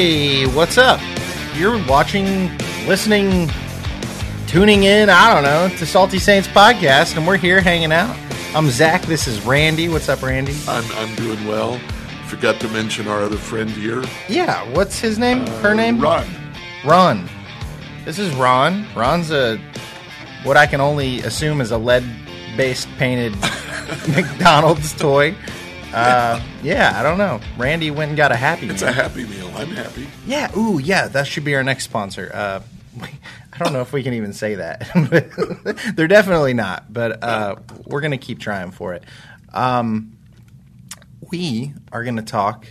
[0.00, 0.98] Hey, what's up?
[1.54, 2.56] You're watching,
[2.86, 3.50] listening,
[4.46, 8.16] tuning in, I don't know, to Salty Saints podcast, and we're here hanging out.
[8.54, 9.02] I'm Zach.
[9.02, 9.90] This is Randy.
[9.90, 10.56] What's up, Randy?
[10.66, 11.78] I'm, I'm doing well.
[12.28, 14.02] Forgot to mention our other friend here.
[14.26, 15.42] Yeah, what's his name?
[15.42, 16.00] Uh, Her name?
[16.00, 16.26] Ron.
[16.82, 17.28] Ron.
[18.06, 18.86] This is Ron.
[18.96, 19.60] Ron's a
[20.44, 23.36] what I can only assume is a lead-based painted
[24.08, 25.36] McDonald's toy.
[25.92, 27.40] Uh, yeah, I don't know.
[27.58, 28.90] Randy went and got a Happy It's Meal.
[28.90, 29.50] a happy meal.
[29.56, 30.06] I'm happy.
[30.26, 32.30] Yeah, ooh, yeah, that should be our next sponsor.
[32.32, 32.60] Uh,
[33.52, 34.88] I don't know if we can even say that.
[35.96, 39.04] They're definitely not, but uh, we're going to keep trying for it.
[39.52, 40.16] Um,
[41.30, 42.66] we are going to talk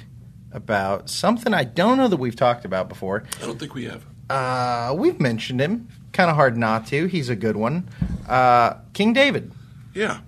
[0.52, 3.24] about something I don't know that we've talked about before.
[3.42, 4.04] I don't think we have.
[4.30, 5.90] Uh, we've mentioned him.
[6.14, 7.06] Kind of hard not to.
[7.08, 7.88] He's a good one.
[8.28, 9.52] Uh, King David.
[9.94, 10.22] Yeah.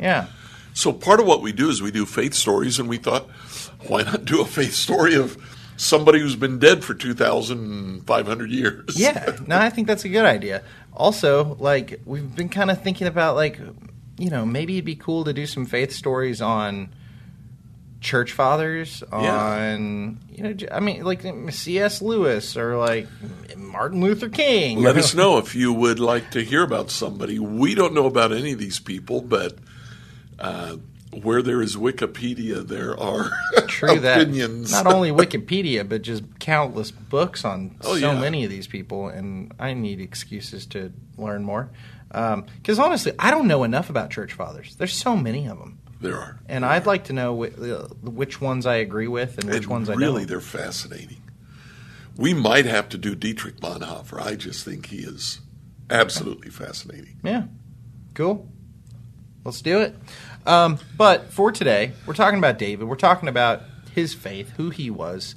[0.00, 0.28] Yeah.
[0.76, 3.26] So part of what we do is we do faith stories, and we thought,
[3.88, 5.38] why not do a faith story of
[5.78, 8.84] somebody who's been dead for 2,500 years?
[8.94, 9.38] Yeah.
[9.46, 10.62] No, I think that's a good idea.
[10.92, 13.58] Also, like we've been kind of thinking about like,
[14.18, 16.90] you know, maybe it'd be cool to do some faith stories on
[18.02, 19.34] church fathers, Yeah.
[19.34, 22.02] on you know, i mean, like C.S.
[22.02, 23.08] Lewis or like
[23.56, 24.82] Martin Luther King.
[24.82, 27.38] Let us know if you would like to hear about somebody.
[27.38, 29.56] We don't know about any of these people, but
[30.38, 30.76] uh,
[31.22, 33.30] where there is Wikipedia, there are
[33.68, 34.22] True that.
[34.22, 34.70] opinions.
[34.72, 38.20] Not only Wikipedia, but just countless books on Oh, so yeah.
[38.20, 41.70] many of these people, and I need excuses to learn more.
[42.08, 44.76] Because honestly, I don't know enough about church fathers.
[44.76, 46.38] There's so many of them, there are.
[46.48, 49.90] and I'd like to know uh, which ones I agree with and which And ones
[49.90, 50.28] I really, don't.
[50.28, 51.22] they're fascinating.
[52.16, 54.20] We might have to do Dietrich Bonhoeffer.
[54.20, 55.40] I just think he is
[55.90, 57.20] absolutely fascinating.
[57.22, 57.44] Yeah,
[58.14, 58.48] cool.
[59.46, 59.94] Let's do it.
[60.44, 62.88] Um, but for today, we're talking about David.
[62.88, 63.62] We're talking about
[63.94, 65.34] his faith, who he was,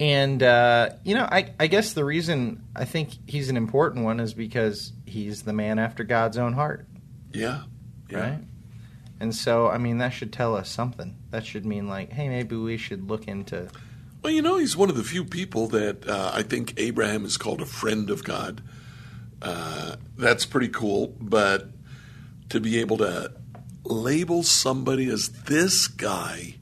[0.00, 4.20] and uh, you know, I, I guess the reason I think he's an important one
[4.20, 6.86] is because he's the man after God's own heart,
[7.32, 7.62] Yeah,
[8.10, 8.18] yeah.
[8.18, 8.38] right?
[9.20, 11.16] And so, I mean, that should tell us something.
[11.30, 13.68] That should mean like, hey, maybe we should look into.
[14.22, 17.36] Well, you know, he's one of the few people that uh, I think Abraham is
[17.36, 18.62] called a friend of God.
[19.42, 21.68] Uh, that's pretty cool, but
[22.50, 23.32] to be able to
[23.84, 26.56] label somebody as this guy,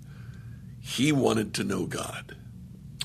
[0.80, 2.36] he wanted to know God.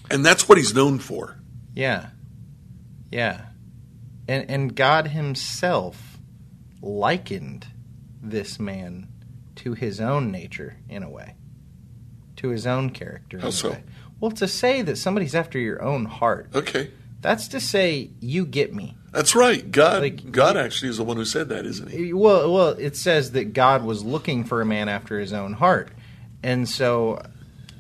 [0.10, 1.38] And that's what he's known for.
[1.74, 2.10] Yeah,
[3.12, 3.46] yeah,
[4.28, 6.18] and and God Himself
[6.82, 7.68] likened
[8.22, 9.08] this man
[9.56, 11.36] to His own nature in a way,
[12.38, 13.38] to His own character.
[13.38, 13.70] in How a so?
[13.72, 13.84] way.
[14.20, 16.92] Well, to say that somebody's after your own heart, Okay.
[17.22, 18.98] that's to say you get me.
[19.12, 19.70] That's right.
[19.70, 22.14] God Like- God actually is the one who said that, isn't he?
[22.14, 25.90] Well, well, it says that God was looking for a man after His own heart,
[26.42, 27.22] and so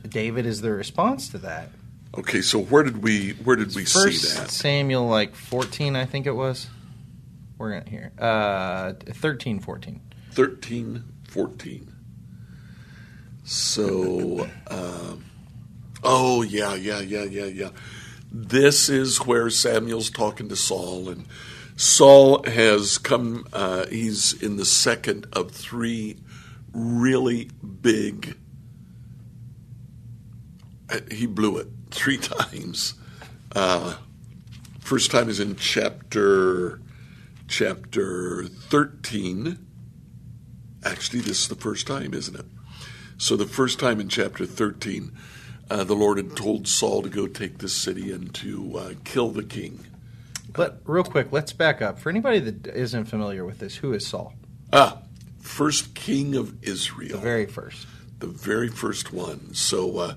[0.07, 1.69] David is the response to that.
[2.17, 4.51] Okay, so where did we where did we see that?
[4.51, 6.67] Samuel, like 14, I think it was.
[7.57, 8.11] We're going hear.
[8.19, 10.01] Uh, 13, 14.
[10.31, 11.93] 13, 14.
[13.43, 15.23] So, um,
[16.03, 17.69] oh yeah, yeah, yeah, yeah, yeah.
[18.31, 21.25] This is where Samuel's talking to Saul, and
[21.75, 23.45] Saul has come.
[23.51, 26.17] Uh, he's in the second of three
[26.71, 27.49] really
[27.81, 28.37] big.
[30.89, 32.93] uh, He blew it three times.
[33.53, 33.97] Uh,
[34.79, 36.79] first time is in chapter
[37.49, 39.67] chapter thirteen.
[40.85, 42.45] Actually, this is the first time, isn't it?
[43.17, 45.11] So the first time in chapter 13,
[45.71, 49.29] uh, the Lord had told Saul to go take this city and to uh, kill
[49.29, 49.85] the king.
[50.51, 51.97] But real quick, let's back up.
[51.97, 54.33] For anybody that isn't familiar with this, who is Saul?
[54.73, 54.99] Ah,
[55.39, 57.17] first king of Israel.
[57.17, 57.87] The very first.
[58.19, 59.53] the very first one.
[59.53, 60.15] So uh,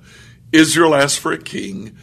[0.51, 1.97] Israel asked for a king.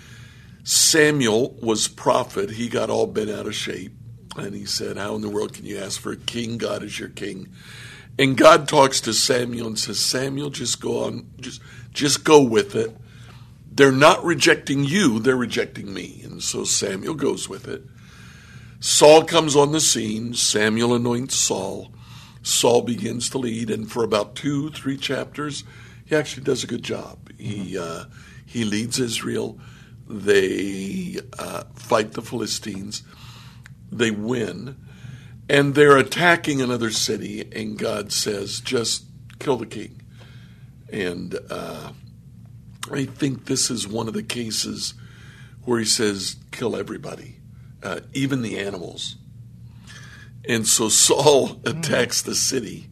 [0.63, 2.51] Samuel was prophet.
[2.51, 3.91] He got all bent out of shape.
[4.37, 6.57] And he said, How in the world can you ask for a king?
[6.57, 7.49] God is your king.
[8.17, 11.61] And God talks to Samuel and says, Samuel, just go on, just
[11.91, 12.95] just go with it.
[13.73, 16.21] They're not rejecting you, they're rejecting me.
[16.23, 17.83] And so Samuel goes with it.
[18.81, 20.33] Saul comes on the scene.
[20.33, 21.93] Samuel anoints Saul.
[22.43, 25.63] Saul begins to lead, and for about two, three chapters,
[26.03, 27.31] he actually does a good job.
[27.37, 28.05] He uh,
[28.45, 29.59] he leads Israel.
[30.07, 33.03] They uh, fight the Philistines.
[33.91, 34.77] They win,
[35.47, 37.47] and they're attacking another city.
[37.51, 39.05] And God says, "Just
[39.37, 40.01] kill the king."
[40.91, 41.91] And uh,
[42.89, 44.93] I think this is one of the cases
[45.63, 47.37] where He says, "Kill everybody,
[47.83, 49.17] uh, even the animals."
[50.47, 52.87] And so Saul attacks the city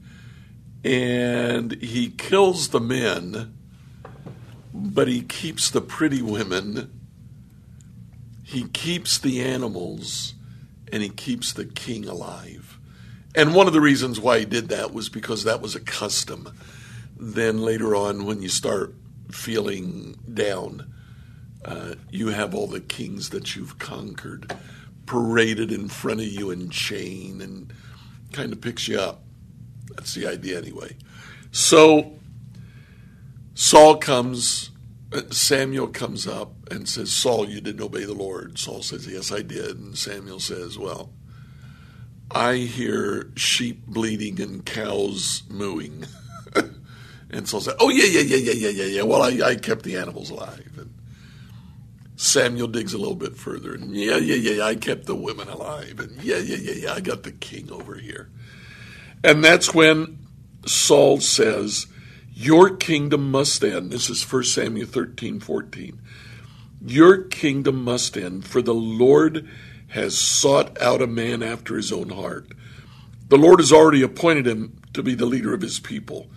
[0.83, 3.53] and he kills the men,
[4.73, 6.99] but he keeps the pretty women
[8.49, 10.33] he keeps the animals
[10.91, 12.79] and he keeps the king alive.
[13.35, 16.51] And one of the reasons why he did that was because that was a custom.
[17.15, 18.95] Then later on, when you start
[19.31, 20.93] feeling down,
[21.65, 24.55] uh, you have all the kings that you've conquered
[25.05, 27.73] paraded in front of you in chain and
[28.31, 29.23] kind of picks you up.
[29.95, 30.95] That's the idea, anyway.
[31.51, 32.13] So
[33.55, 34.69] Saul comes,
[35.11, 38.59] uh, Samuel comes up and says, Saul, you didn't obey the Lord.
[38.59, 39.77] Saul says, Yes, I did.
[39.77, 41.11] And Samuel says, Well,
[42.31, 46.05] I hear sheep bleating and cows mooing.
[47.29, 49.01] and Saul said, Oh, yeah, yeah, yeah, yeah, yeah, yeah, yeah.
[49.03, 50.71] Well, I, I kept the animals alive.
[50.77, 50.93] And
[52.15, 56.01] Samuel digs a little bit further, and yeah, yeah, yeah, I kept the women alive,
[56.01, 58.29] and yeah, yeah, yeah, yeah, I got the king over here.
[59.23, 60.17] And that's when
[60.65, 61.87] Saul says,
[62.33, 63.91] Your kingdom must end.
[63.91, 66.01] This is 1 Samuel 13, 14.
[66.85, 69.47] Your kingdom must end, for the Lord
[69.89, 72.47] has sought out a man after his own heart.
[73.29, 76.27] The Lord has already appointed him to be the leader of his people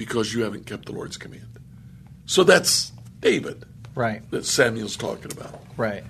[0.00, 1.58] because you haven't kept the Lord's command.
[2.24, 4.22] So that's David Right.
[4.30, 5.62] that Samuel's talking about.
[5.76, 6.04] Right.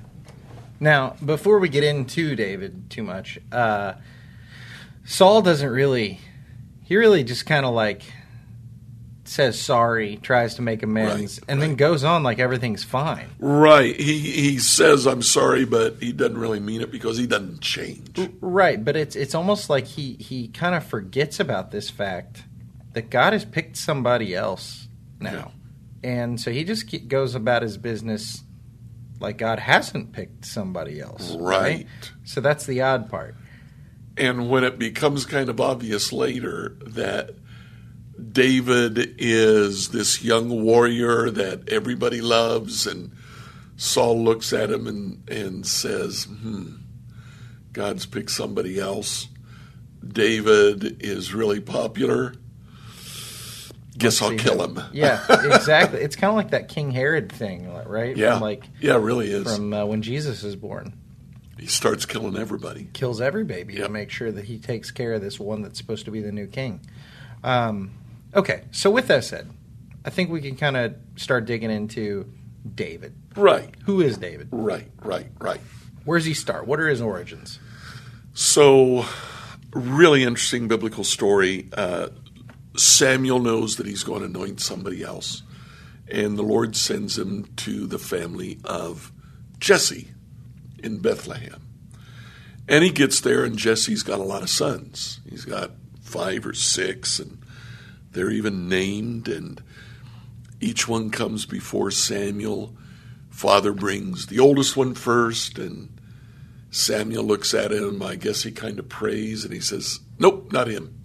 [0.79, 3.95] Now, before we get into David too much, uh,
[5.05, 6.21] Saul doesn't really.
[6.85, 8.03] He really just kind of like
[9.25, 13.27] says sorry, tries to make amends, Right, and then goes on like everything's fine.
[13.41, 13.99] Right.
[14.01, 18.21] He he says I'm sorry, but he doesn't really mean it because he doesn't change.
[18.41, 22.45] Right, but it's it's almost like he he kind of forgets about this fact
[22.93, 24.89] that God has picked somebody else
[25.19, 25.53] now,
[26.03, 28.43] and so he just goes about his business
[29.21, 31.35] like God hasn't picked somebody else.
[31.37, 31.87] Right.
[32.25, 33.37] So that's the odd part.
[34.17, 37.35] And when it becomes kind of obvious later that
[38.33, 43.13] David is this young warrior that everybody loves, and
[43.77, 46.77] Saul looks at him and, and says, hmm,
[47.73, 49.29] God's picked somebody else.
[50.07, 52.35] David is really popular.
[54.01, 54.81] Guess I'll kill him.
[54.93, 56.01] Yeah, exactly.
[56.01, 58.17] it's kind of like that King Herod thing, right?
[58.17, 58.33] Yeah.
[58.35, 59.45] From like yeah, it really is.
[59.45, 60.95] from uh, when Jesus is born,
[61.59, 62.89] he starts killing everybody.
[62.93, 63.87] kills every baby Yep.
[63.87, 66.33] to make sure that he takes care of this one that's supposed to be the
[66.33, 66.81] new king.
[67.45, 67.93] Um,
[68.35, 69.49] okay, so with that said,
[70.05, 72.31] I think we can kind of start digging into
[72.75, 73.15] David.
[73.37, 74.49] Right, Who is David?
[74.51, 75.61] right, right, right.
[76.05, 76.67] Where does he start?
[76.67, 77.59] What are his origins?
[78.35, 79.05] So,
[79.73, 81.69] really interesting biblical story.
[81.73, 82.09] Uh,
[82.77, 85.43] Samuel knows that he's going to anoint somebody else,
[86.09, 89.13] and the Lord sends him to the family of
[89.59, 90.09] Jesse
[90.83, 91.67] in Bethlehem.
[92.69, 95.21] And he gets there, and Jesse's got a lot of sons.
[95.29, 97.43] He's got five or six, and
[98.13, 99.63] they're even named, and
[100.61, 102.77] each one comes before Samuel.
[103.31, 106.01] Father brings the oldest one first, and
[106.71, 108.03] Samuel looks at him.
[108.03, 111.00] I guess he kind of prays and he says, Nope, not him.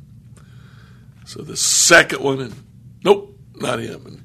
[1.25, 2.55] So the second one, and
[3.03, 4.05] nope, not him.
[4.05, 4.23] And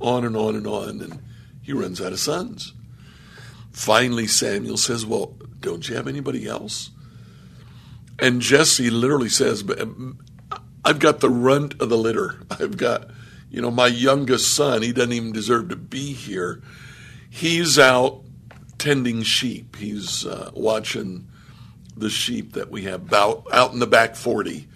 [0.00, 1.00] on and on and on.
[1.00, 1.22] And
[1.62, 2.72] he runs out of sons.
[3.72, 6.90] Finally, Samuel says, Well, don't you have anybody else?
[8.18, 10.18] And Jesse literally says, "But um,
[10.84, 12.40] I've got the runt of the litter.
[12.50, 13.10] I've got,
[13.50, 14.82] you know, my youngest son.
[14.82, 16.60] He doesn't even deserve to be here.
[17.30, 18.22] He's out
[18.78, 19.76] tending sheep.
[19.76, 21.28] He's uh, watching
[21.96, 24.68] the sheep that we have out, out in the back 40.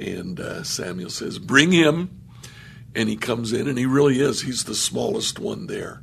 [0.00, 2.16] And uh, Samuel says, Bring him.
[2.92, 4.42] And he comes in, and he really is.
[4.42, 6.02] He's the smallest one there.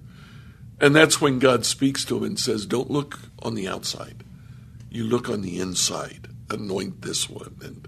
[0.80, 4.24] And that's when God speaks to him and says, Don't look on the outside.
[4.90, 6.30] You look on the inside.
[6.50, 7.58] Anoint this one.
[7.62, 7.88] And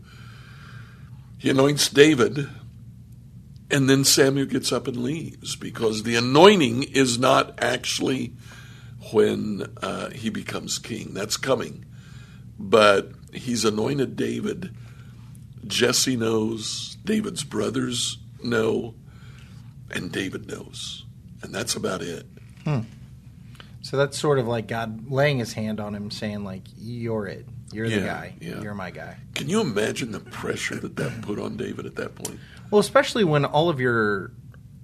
[1.38, 2.50] he anoints David.
[3.72, 8.34] And then Samuel gets up and leaves because the anointing is not actually
[9.13, 11.13] when uh, he becomes king.
[11.13, 11.86] That's coming.
[12.58, 14.75] But he's anointed David.
[15.68, 18.96] Jesse knows, David's brothers know,
[19.92, 21.06] and David knows.
[21.42, 22.25] And that's about it.
[22.63, 22.82] Hmm.
[23.82, 27.46] So that's sort of like God laying his hand on him, saying like, "You're it.
[27.72, 28.36] You're the guy.
[28.42, 28.62] yeah.
[28.62, 32.16] You're my guy." Can you imagine the pressure that that put on David at that
[32.16, 32.39] point?
[32.72, 34.32] Well, especially when all of your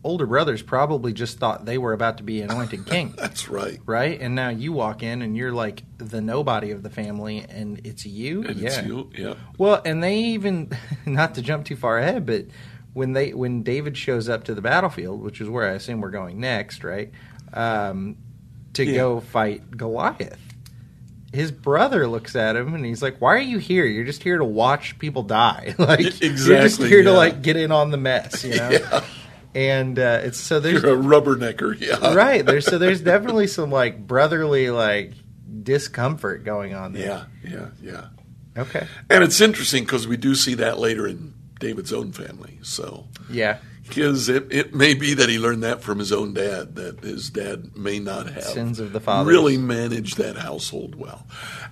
[0.05, 3.13] older brothers probably just thought they were about to be anointed king.
[3.17, 3.79] That's right.
[3.85, 4.17] right?
[4.21, 8.05] And now you walk in and you're like the nobody of the family, and it's
[8.05, 8.43] you.
[8.43, 8.67] And yeah.
[8.67, 9.09] it's you.
[9.17, 9.33] Yeah.
[9.57, 10.71] Well, and they even
[11.05, 12.45] not to jump too far ahead, but
[12.93, 16.11] when they when David shows up to the battlefield, which is where I assume we're
[16.11, 17.11] going next, right?
[17.51, 18.17] Um,
[18.73, 18.95] to Yeah.
[18.95, 20.39] go fight Goliath.
[21.33, 23.85] His brother looks at him and he's like, "Why are you here?
[23.85, 25.75] You're just here to watch people die.
[25.79, 29.03] like you're just exactly, here to like get in on the mess, you know." Yeah.
[29.55, 31.79] And uh, it's so there's You're a rubbernecker.
[31.79, 32.13] Yeah.
[32.13, 35.13] right there's so there's definitely some like brotherly like
[35.63, 37.25] discomfort going on there.
[37.43, 38.61] Yeah, yeah, yeah.
[38.61, 38.85] Okay.
[39.09, 42.59] And it's interesting because we do see that later in David's own family.
[42.61, 43.57] So, Yeah.
[43.87, 47.29] because it, it may be that he learned that from his own dad, that his
[47.29, 49.27] dad may not have Sins of the fathers.
[49.31, 51.27] really managed that household well.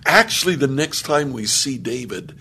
[0.05, 2.35] Actually, the next time we see David,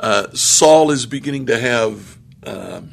[0.00, 2.92] uh, Saul is beginning to have, um,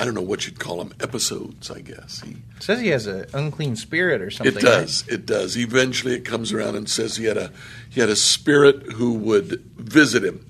[0.00, 2.20] I don't know what you'd call them, episodes, I guess.
[2.24, 4.56] He, It says he has an unclean spirit or something.
[4.56, 5.04] it does.
[5.08, 5.56] It does.
[5.56, 7.50] Eventually, it comes around and says he had a
[7.90, 10.46] he had a spirit who would visit him,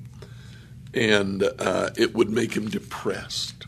[0.92, 3.64] and uh, it would make him depressed.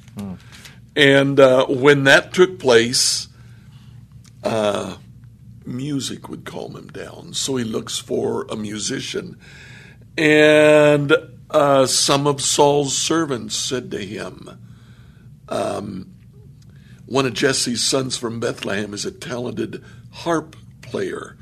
[0.94, 3.28] And uh, when that took place,
[4.44, 4.96] uh,
[5.64, 7.32] music would calm him down.
[7.32, 9.38] So he looks for a musician,
[10.18, 11.12] and
[11.50, 14.58] uh, some of Saul's servants said to him.
[17.10, 21.36] One of Jesse's sons from Bethlehem is a talented harp player.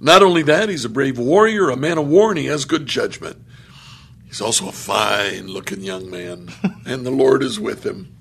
[0.00, 2.86] Not only that, he's a brave warrior, a man of war, and he has good
[2.86, 3.40] judgment.
[4.26, 6.48] He's also a fine looking young man,
[6.84, 8.12] and the Lord is with him.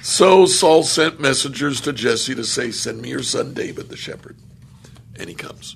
[0.00, 4.38] So Saul sent messengers to Jesse to say, Send me your son David, the shepherd.
[5.16, 5.74] And he comes.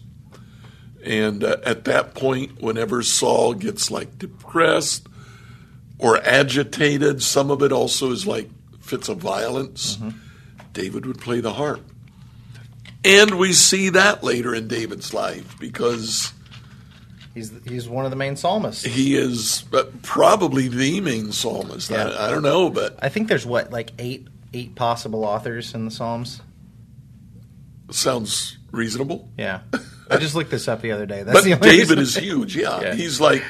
[1.04, 5.08] And uh, at that point, whenever Saul gets like depressed
[6.04, 10.11] or agitated, some of it also is like fits of violence, mm-hmm.
[10.75, 11.80] David would play the harp.
[13.02, 16.32] And we see that later in David's life because
[17.34, 18.84] He's he's one of the main psalmists.
[18.84, 19.64] he is
[20.02, 21.90] probably the main psalmist.
[21.90, 22.08] Yeah.
[22.08, 25.84] I, I don't know, but I think there's what like eight eight possible authors in
[25.84, 26.40] the Psalms.
[27.90, 29.28] sounds reasonable.
[29.37, 29.61] Yeah,
[30.08, 31.25] I just looked this up the other day.
[31.25, 31.99] That's But David reason.
[31.99, 32.56] is huge.
[32.56, 32.80] Yeah.
[32.82, 32.94] Yeah.
[32.94, 33.42] he's like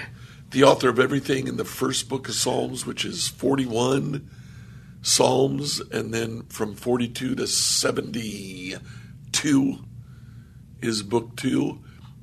[0.54, 4.28] the author of everything in the first book of Psalms, which is forty-one
[5.02, 8.78] Psalms, and then from forty-two to seventy-two
[10.80, 11.80] is book two,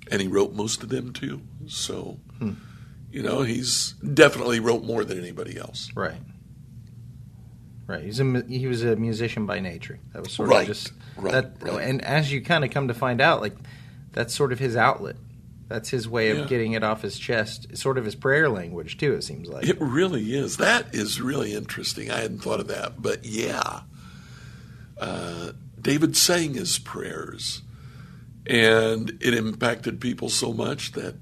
[0.10, 1.42] and he wrote most of them too.
[1.68, 2.54] So, Hmm.
[3.12, 5.92] you know, he's definitely wrote more than anybody else.
[5.96, 6.22] right.
[7.88, 10.00] Right, he's a he was a musician by nature.
[10.14, 11.56] That was sort Right, of just right, that.
[11.60, 11.82] right.
[11.84, 13.56] And as you kind of come to find out, like
[14.14, 15.18] that's sort of his outlet.
[15.72, 16.46] That's his way of Yeah.
[16.48, 17.68] getting it off his chest.
[17.70, 19.14] It's sort of his prayer language too.
[19.14, 19.66] It seems like.
[19.66, 20.58] It really is.
[20.58, 22.12] That is really interesting.
[22.12, 23.82] I hadn't thought of that, but yeah,
[25.00, 27.62] uh, David sang his prayers,
[28.46, 31.16] and it impacted people so much that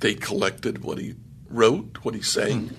[0.00, 1.14] they collected what he
[1.48, 2.72] wrote, what he sang,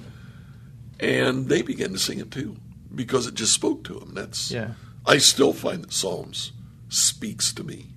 [1.00, 2.56] and they began to sing it too
[2.94, 4.14] because it just spoke to them.
[4.14, 4.74] That's Yeah.
[5.06, 6.52] I still find that Psalms
[6.90, 7.90] speaks to me,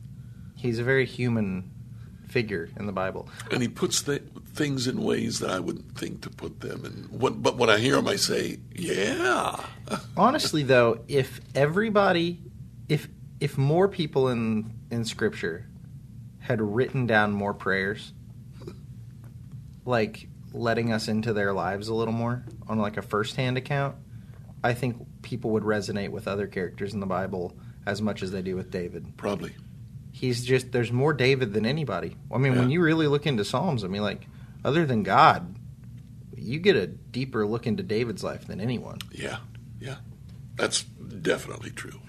[0.58, 1.70] He's a very human
[2.26, 3.28] figure in the Bible.
[3.50, 4.22] and he puts the,
[4.56, 6.84] things in ways that I wouldn't think to put them.
[6.84, 9.60] And what, but when I hear him, I say, "Yeah."
[10.16, 12.40] Honestly, though, if everybody,
[12.88, 15.66] if if more people in in Scripture
[16.40, 18.12] had written down more prayers,
[19.84, 23.96] like letting us into their lives a little more on like a first-hand account,
[24.64, 28.42] I think people would resonate with other characters in the Bible as much as they
[28.42, 29.16] do with David.
[29.16, 29.52] Probably.
[30.16, 32.16] He's just there's more David than anybody.
[32.32, 34.26] I mean, when you really look into Psalms, I mean, like
[34.64, 35.56] other than God,
[36.34, 38.96] you get a deeper look into David's life than anyone.
[39.12, 39.36] Yeah,
[39.78, 39.96] yeah,
[40.54, 42.00] that's definitely true.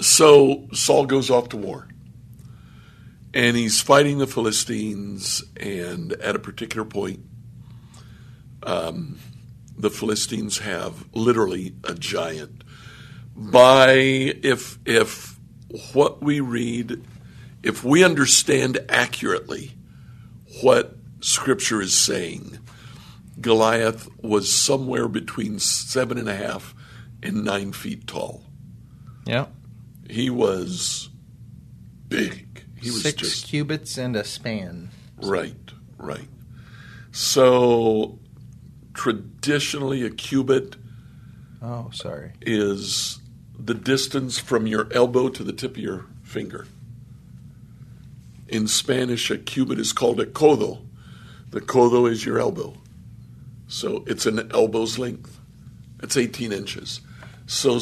[0.00, 1.86] So Saul goes off to war,
[3.32, 5.44] and he's fighting the Philistines.
[5.56, 7.20] And at a particular point,
[8.64, 9.20] um,
[9.78, 12.64] the Philistines have literally a giant.
[13.36, 15.33] By if if
[15.92, 17.04] what we read,
[17.62, 19.72] if we understand accurately
[20.62, 22.58] what Scripture is saying,
[23.40, 26.74] Goliath was somewhere between seven and a half
[27.22, 28.44] and nine feet tall.
[29.26, 29.46] Yeah.
[30.08, 31.08] He was
[32.08, 32.64] big.
[32.80, 34.90] He was Six just cubits and a span.
[35.22, 35.56] right,
[35.98, 36.28] right.
[37.12, 38.18] So
[38.92, 40.76] traditionally, a cubit
[41.62, 42.32] Oh, sorry.
[42.42, 43.18] is
[43.58, 46.66] the distance from your elbow to the tip of your finger.
[48.48, 50.80] In Spanish, a cubit is called a codo.
[51.50, 52.74] The codo is your elbow.
[53.68, 55.40] So it's an elbow's length.
[56.02, 57.00] It's 18 inches.
[57.46, 57.80] So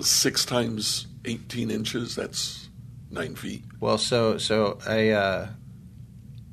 [0.00, 2.68] six times 18 inches, that's
[3.10, 3.64] nine feet.
[3.80, 5.48] Well, so so I uh,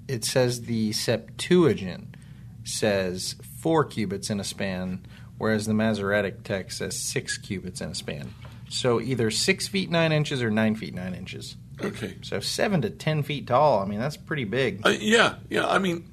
[0.07, 2.15] it says the Septuagint
[2.63, 5.05] says four cubits in a span,
[5.41, 8.33] whereas the Masoretic text says six cubits in a span.
[8.69, 11.57] So either six feet nine inches or nine feet nine inches.
[11.83, 12.15] Okay.
[12.21, 13.79] So seven to ten feet tall.
[13.81, 14.85] I mean, that's pretty big.
[14.85, 15.67] Uh, yeah, yeah.
[15.67, 16.07] I mean,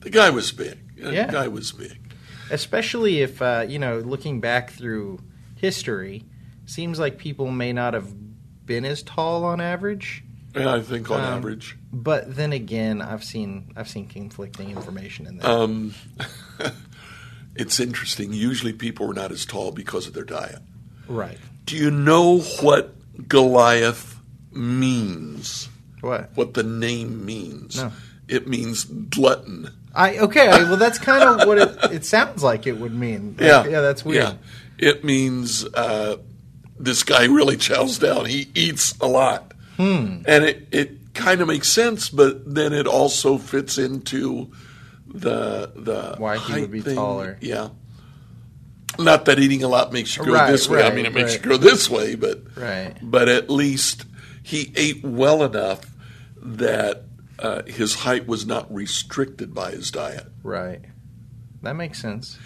[0.00, 0.78] the guy was big.
[1.00, 1.30] The Yeah.
[1.30, 1.98] guy was big.
[2.50, 5.20] especially if uh, you know looking back through
[5.56, 6.24] history
[6.66, 8.08] seems like people may not have
[8.66, 10.22] been as tall on average
[10.54, 11.76] Yeah, I think on Um, average.
[11.92, 15.48] But then again, I've seen I've seen conflicting information in there.
[15.50, 15.94] Um,
[17.56, 18.32] it's interesting.
[18.32, 20.60] Usually people are not as tall because of their diet.
[21.08, 21.38] right.
[21.64, 22.94] Do you know what
[23.28, 24.18] Goliath
[24.50, 25.68] means?
[26.00, 26.30] What?
[26.34, 27.76] What the name means?
[27.76, 27.92] No.
[28.28, 29.70] It means glutton.
[29.94, 30.48] I okay.
[30.48, 33.32] I, well, that's kind of what it, it sounds like it would mean.
[33.38, 33.64] Like, Yeah.
[33.66, 34.24] yeah, that's weird.
[34.24, 34.88] Yeah.
[34.88, 36.16] It means uh,
[36.78, 38.24] this guy really chows down.
[38.24, 39.52] He eats a lot.
[39.76, 40.22] Hmm.
[40.26, 44.50] And it, it kind of makes sense, but then it also fits into
[45.12, 46.96] the the Why he would be thing.
[46.96, 47.38] taller.
[47.40, 47.68] Yeah.
[48.98, 50.82] Not that eating a lot makes you grow Right, this way.
[50.82, 51.36] I mean, it makes right.
[51.40, 52.94] you grow this way, but Right.
[53.02, 54.04] but at least
[54.42, 55.80] he ate well enough
[56.42, 57.04] that
[57.38, 60.26] uh, his height was not restricted by his diet.
[60.42, 60.82] Right.
[61.62, 62.38] That makes sense.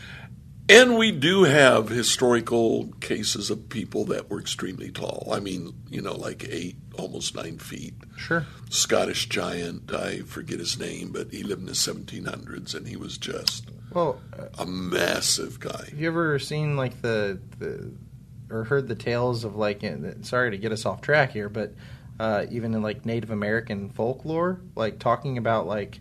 [0.69, 5.29] And we do have historical cases of people that were extremely tall.
[5.33, 7.95] I mean, you know, like eight, almost nine feet.
[8.17, 8.45] Sure.
[8.69, 13.17] Scottish giant, I forget his name, but he lived in the 1700s and he was
[13.17, 14.21] just Well,
[14.59, 15.85] a massive guy.
[15.91, 17.93] have you ever seen like the the
[18.51, 19.83] or heard the tales of like?
[20.23, 21.75] Sorry to get us off track here, but
[22.19, 26.01] uh, even in like Native American folklore, like talking about like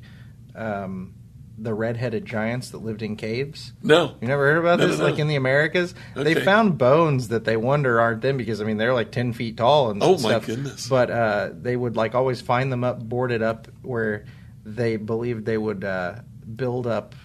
[0.55, 1.13] um,
[1.57, 3.71] the red-headed giants that lived in caves.
[3.81, 4.15] No.
[4.21, 4.97] You never heard about No, this?
[4.97, 5.09] no, no.
[5.11, 8.77] Like in the Americas, they found bones that they wonder aren't them because I mean
[8.77, 10.45] they're like ten feet tall and Oh, my stuff.
[10.47, 10.89] goodness.
[10.89, 14.25] But uh, they would like always find them up boarded up where
[14.65, 16.15] they believed they would uh,
[16.55, 17.15] build up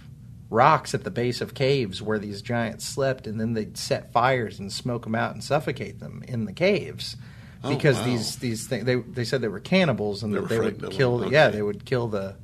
[0.48, 4.58] rocks at the base of caves where these giants slept, and then they'd set fires
[4.58, 7.16] and smoke them out and suffocate them in the caves.
[7.62, 8.04] Oh, Because wow.
[8.04, 11.18] these these things they they said they were cannibals and They that they would kill
[11.18, 12.36] them, yeah they would kill the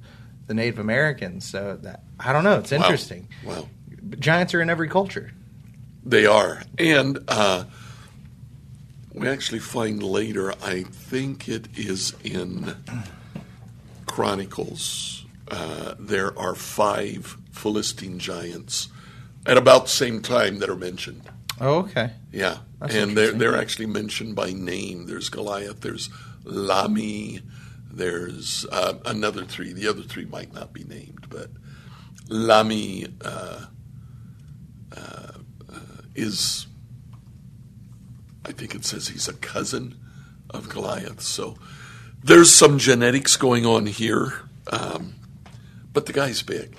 [0.46, 1.48] the Native Americans.
[1.48, 2.58] So that I don't know.
[2.58, 3.28] It's interesting.
[3.44, 3.68] Wow.
[4.02, 5.32] But giants are in every culture.
[6.04, 6.62] They are.
[6.78, 7.64] And uh,
[9.12, 12.76] we actually find later, I think it is in
[14.06, 18.88] Chronicles, uh, there are five Philistine giants
[19.46, 21.22] at about the same time that are mentioned.
[21.60, 22.12] Oh, okay.
[22.30, 22.58] Yeah.
[22.80, 25.06] That's and they're, they're actually mentioned by name.
[25.06, 26.08] There's Goliath, there's
[26.44, 27.42] Lahmi,
[27.96, 29.72] there's uh, another three.
[29.72, 31.48] The other three might not be named, but
[32.28, 33.66] Lahmi uh,
[34.94, 35.32] uh,
[35.72, 35.80] uh,
[36.14, 36.66] is,
[38.44, 39.96] I think it says he's a cousin
[40.50, 41.22] of Goliath.
[41.22, 41.56] So
[42.22, 45.14] there's some genetics going on here, um,
[45.92, 46.76] but the guy's big.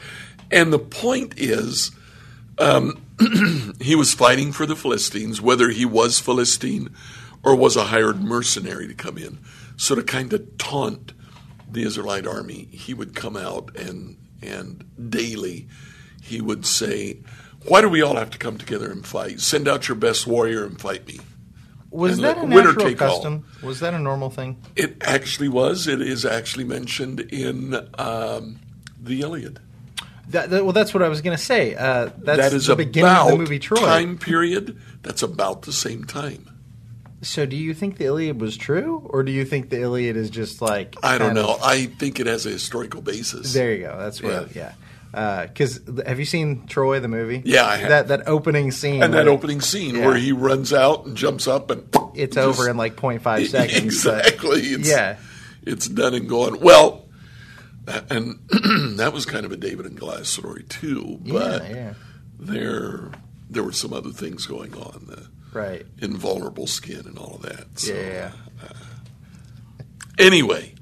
[0.52, 1.92] And the point is,
[2.60, 3.02] um,
[3.82, 6.94] he was fighting for the Philistines, whether he was Philistine
[7.44, 9.40] or was a hired mercenary to come in.
[9.78, 11.14] So to kind of taunt
[11.72, 15.68] the Israelite army, he would come out and and daily
[16.22, 17.20] he would say,
[17.66, 19.40] "Why do we all have to come together and fight?
[19.40, 21.20] Send out your best warrior and fight me."
[21.90, 23.16] Was And that a natural take all.
[23.16, 23.46] custom?
[23.64, 24.62] Was that a normal thing?
[24.76, 25.88] It actually was.
[25.88, 28.60] It is actually mentioned in um,
[29.02, 29.60] the Iliad.
[30.30, 31.76] That, that- well, that's what I was going to say.
[31.76, 33.78] Uh, that's that is the beginning about of the movie Troy.
[33.80, 34.78] time period.
[35.02, 36.50] That's about the same time.
[37.28, 40.30] So, do you think the Iliad was true, or do you think the Iliad is
[40.30, 41.58] just like I don't kind of- know.
[41.62, 43.54] I think it has a historical basis.
[43.54, 43.98] There you go.
[43.98, 44.56] That's what.
[44.56, 44.74] Yeah.
[45.12, 47.42] Because uh, have you seen Troy the movie?
[47.46, 47.90] Yeah, I have.
[47.90, 49.02] That that opening scene.
[49.04, 50.06] and that opening scene Yeah.
[50.06, 51.84] where he runs out and jumps up and
[52.16, 53.84] It's just- over in like 0.5 seconds.
[53.84, 54.62] Exactly.
[54.62, 55.18] It's, yeah.
[55.64, 56.60] It's done and gone.
[56.60, 57.06] Well,
[58.10, 58.40] and
[58.98, 61.20] that was kind of a David and Goliath story too.
[61.22, 61.76] But yeah.
[61.76, 61.94] Yeah.
[62.40, 63.12] there
[63.50, 65.06] there were some other things going on.
[65.08, 65.86] The Right.
[66.00, 67.80] invulnerable skin and all of that.
[67.80, 68.32] So, Yeah.
[70.20, 70.74] Anyway,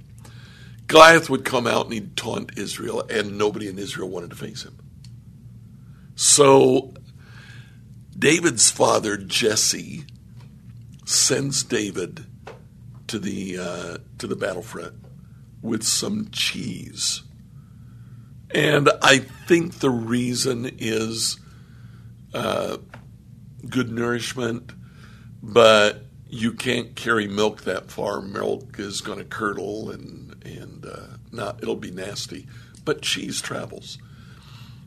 [0.88, 4.64] Goliath would come out and he'd taunt Israel, and nobody in Israel wanted to face
[4.64, 4.78] him.
[6.16, 6.94] So
[8.18, 10.06] David's father, Jesse,
[11.06, 12.26] sends David
[13.08, 14.96] to the uh, to the battlefront
[15.62, 17.24] with some cheese,
[18.52, 21.38] and I think the reason is
[22.34, 22.78] uh,
[23.70, 24.72] good nourishment,
[25.42, 28.22] but you can't carry milk that far.
[28.22, 32.48] Milk is going to curdle and and uh, not it'll be nasty.
[32.84, 33.98] But cheese travels.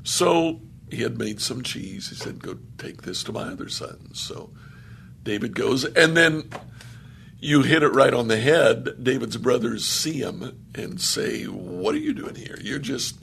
[0.05, 0.61] So
[0.91, 2.11] he had made some cheese.
[2.11, 4.51] He said, "Go take this to my other sons." So
[5.23, 6.51] David goes, and then
[7.41, 9.03] you hit it right on the head.
[9.03, 12.59] David's brothers see him and say, "What are you doing here?
[12.63, 13.17] You're just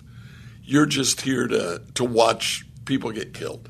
[0.63, 3.69] you're just here to to watch people get killed."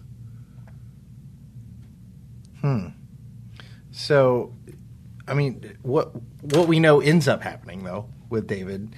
[3.92, 4.54] So,
[5.28, 8.94] I mean, what what we know ends up happening though with David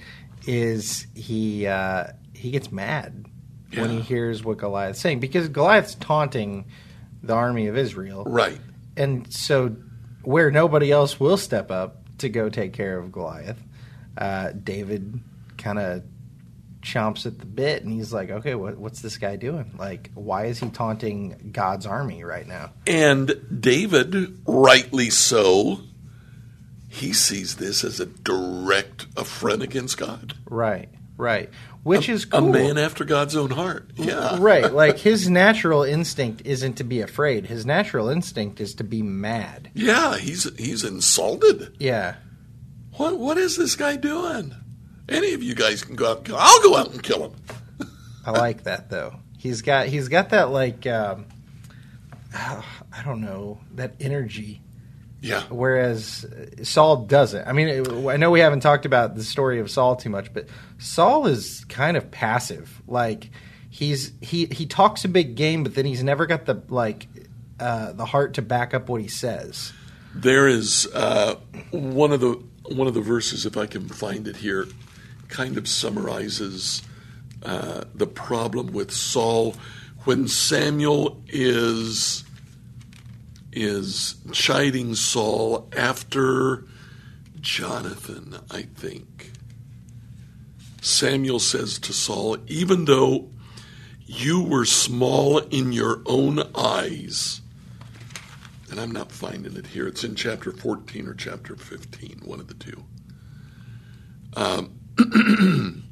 [0.46, 3.26] is he uh, he gets mad
[3.74, 6.64] when he hears what Goliath's saying because Goliath's taunting
[7.22, 8.58] the army of Israel, Right.
[8.96, 9.76] and so
[10.22, 13.58] where nobody else will step up to go take care of Goliath,
[14.16, 15.20] uh, David
[15.58, 16.02] kind of
[16.82, 19.74] chomps at the bit, and he's like, "Okay, what, what's this guy doing?
[19.78, 25.80] Like, why is he taunting God's army right now?" And David, rightly so,
[26.88, 30.34] he sees this as a direct affront against God.
[30.48, 31.50] Right, right.
[31.82, 32.48] Which a, is cool.
[32.48, 33.90] a man after God's own heart.
[33.96, 34.72] Yeah, right.
[34.72, 37.46] Like his natural instinct isn't to be afraid.
[37.46, 39.70] His natural instinct is to be mad.
[39.74, 41.76] Yeah, he's he's insulted.
[41.78, 42.16] Yeah.
[42.96, 44.54] What what is this guy doing?
[45.08, 46.16] Any of you guys can go out.
[46.18, 46.36] And kill.
[46.38, 47.88] I'll go out and kill him.
[48.24, 49.14] I like that though.
[49.38, 51.26] He's got he's got that like um,
[52.34, 54.60] I don't know that energy.
[55.20, 55.42] Yeah.
[55.48, 56.26] Whereas
[56.62, 57.46] Saul doesn't.
[57.46, 60.46] I mean, I know we haven't talked about the story of Saul too much, but
[60.78, 62.82] Saul is kind of passive.
[62.86, 63.30] Like
[63.70, 67.06] he's he he talks a big game, but then he's never got the like
[67.58, 69.72] uh, the heart to back up what he says.
[70.14, 71.36] There is uh,
[71.70, 74.66] one of the one of the verses, if I can find it here,
[75.28, 76.82] kind of summarizes
[77.42, 79.54] uh, the problem with Saul
[80.04, 82.24] when Samuel is
[83.52, 86.64] is chiding Saul after
[87.40, 89.32] Jonathan, I think.
[90.80, 93.30] Samuel says to Saul, Even though
[94.06, 97.40] you were small in your own eyes,
[98.70, 102.48] and I'm not finding it here, it's in chapter 14 or chapter 15, one of
[102.48, 102.84] the two.
[104.36, 104.77] Um,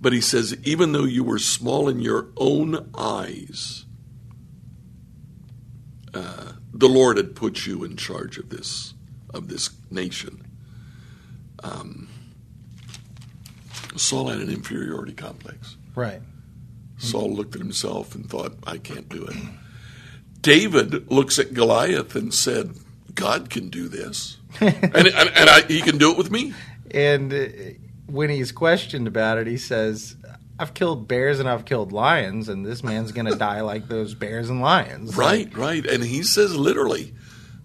[0.00, 3.84] but he says, Even though you were small in your own eyes,
[6.12, 8.94] uh, the Lord had put you in charge of this
[9.32, 10.46] of this nation.
[11.62, 12.08] Um,
[13.96, 15.76] Saul had an inferiority complex.
[15.94, 16.20] Right.
[16.98, 19.36] Saul looked at himself and thought, "I can't do it."
[20.40, 22.76] David looks at Goliath and said,
[23.14, 26.54] "God can do this, and and, and I, he can do it with me."
[26.90, 27.32] And
[28.06, 30.16] when he's questioned about it, he says,
[30.58, 34.14] I've killed bears and I've killed lions, and this man's going to die like those
[34.14, 35.16] bears and lions.
[35.16, 35.86] Right, Like, right.
[35.86, 37.14] And he says literally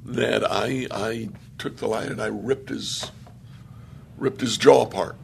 [0.06, 3.12] that I I took the lion and I ripped his
[4.17, 5.15] ripped his jaw apart.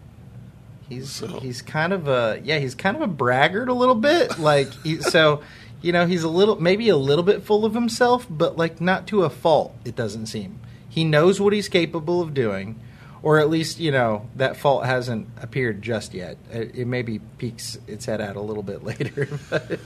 [0.90, 4.38] he's So- he's kind of a yeah, he's kind of a braggart a little bit.
[4.46, 5.42] Like he, so,
[5.82, 9.08] you know, he's a little maybe a little bit full of himself, but like not
[9.08, 9.76] to a fault.
[9.86, 12.80] It doesn't seem he knows what he's capable of doing.
[13.26, 16.38] Or at least you know that fault hasn't appeared just yet.
[16.52, 19.28] It, it maybe peeks its head out a little bit later.
[19.50, 19.80] but-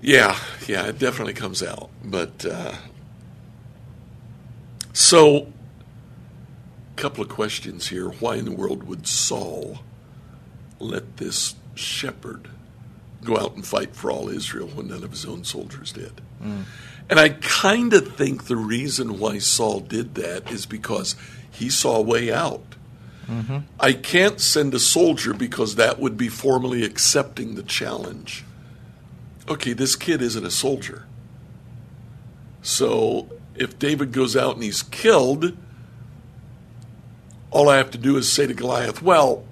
[0.00, 1.90] Yeah, yeah, it definitely comes out.
[2.02, 2.72] But uh,
[4.92, 5.46] so,
[6.96, 8.08] a couple of questions here.
[8.08, 9.80] Why in the world would Saul
[10.78, 12.48] let this shepherd
[13.22, 16.20] go out and fight for all Israel when none of his own soldiers did?
[16.42, 21.14] And I kind of think the reason why Saul did that is because
[21.50, 22.64] he saw a way out.
[23.28, 23.58] Mm-hmm.
[23.78, 28.44] I can't send a soldier because that would be formally accepting the challenge
[29.50, 31.04] okay, this kid isn't a soldier.
[32.62, 35.56] So if David goes out and he's killed,
[37.50, 39.44] all I have to do is say to Goliath, well,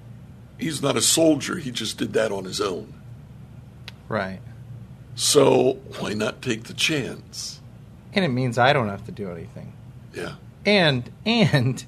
[0.57, 1.57] he's not a soldier.
[1.57, 2.93] He just did that on his own.
[4.07, 4.39] right.
[5.15, 7.59] So why not take the chance?
[8.13, 9.73] And it means I don't have to do anything.
[10.13, 10.35] Yeah,
[10.65, 11.83] And and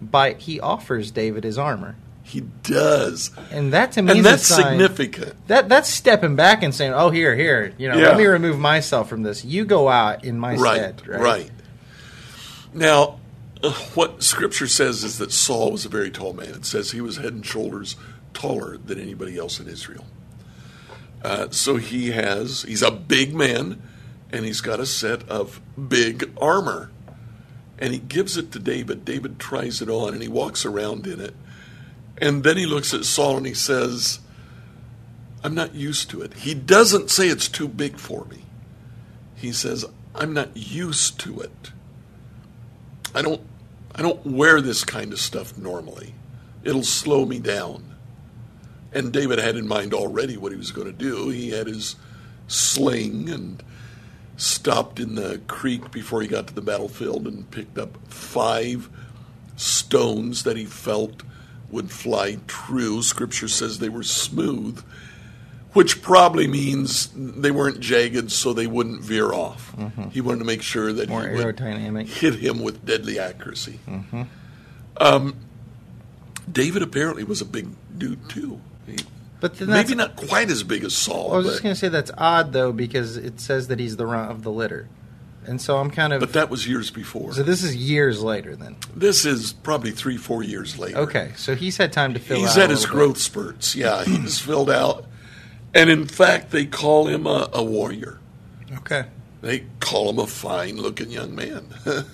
[0.00, 1.96] by he offers David his armor.
[2.24, 3.30] he does.
[3.50, 5.34] And that to me And that's sign, significant.
[5.48, 8.08] That that's stepping back and saying, "Oh, here, here, you know, Yeah.
[8.08, 9.44] let me remove myself from this.
[9.44, 11.20] You go out in my Right, stead." Right.
[11.20, 11.50] right.
[12.74, 13.18] Now,
[13.62, 16.48] uh, what Scripture says is that Saul was a very tall man.
[16.50, 17.96] It says he was head and shoulders
[18.34, 20.06] taller than anybody else in Israel.
[21.22, 23.80] Uh, so he has, he's a big man,
[24.32, 26.90] and he's got a set of big armor.
[27.82, 29.04] And he gives it to David.
[29.04, 31.34] David tries it on, and he walks around in it.
[32.16, 34.20] And then he looks at Saul and he says,
[35.42, 36.32] I'm not used to it.
[36.34, 38.44] He doesn't say it's too big for me.
[39.34, 41.72] He says, I'm not used to it.
[43.16, 43.40] I don't
[43.96, 46.14] I don't wear this kind of stuff normally.
[46.62, 47.96] It'll slow me down.
[48.92, 51.30] And David had in mind already what he was going to do.
[51.30, 51.96] He had his
[52.46, 53.60] sling and
[54.42, 58.88] stopped in the creek before he got to the battlefield and picked up five
[59.56, 61.22] stones that he felt
[61.70, 63.02] would fly true.
[63.02, 64.82] Scripture says they were smooth,
[65.74, 69.74] which probably means they weren't jagged so they wouldn't veer off.
[70.10, 72.08] He wanted to make sure that More he aerodynamic.
[72.08, 73.78] hit him with deadly accuracy.
[74.98, 75.36] Um,
[76.50, 78.60] David apparently was a big dude too.
[78.86, 78.96] He-
[79.42, 81.34] But then maybe not quite as big as Saul.
[81.34, 84.06] I was just going to say that's odd though because it says that he's the
[84.06, 84.88] runt of the litter.
[85.44, 86.20] And so I'm kind of.
[86.20, 87.32] But that was years before.
[87.34, 88.76] so this is years later then.
[88.94, 90.98] This is probably three, four years later.
[90.98, 93.74] Okay, so he's had time to fill He's a his growth spurts.
[93.74, 95.06] Yeah, he's filled out.
[95.74, 98.20] And in fact, they call him a, a warrior.
[98.78, 99.06] Okay.
[99.40, 101.66] They call him a fine looking young man.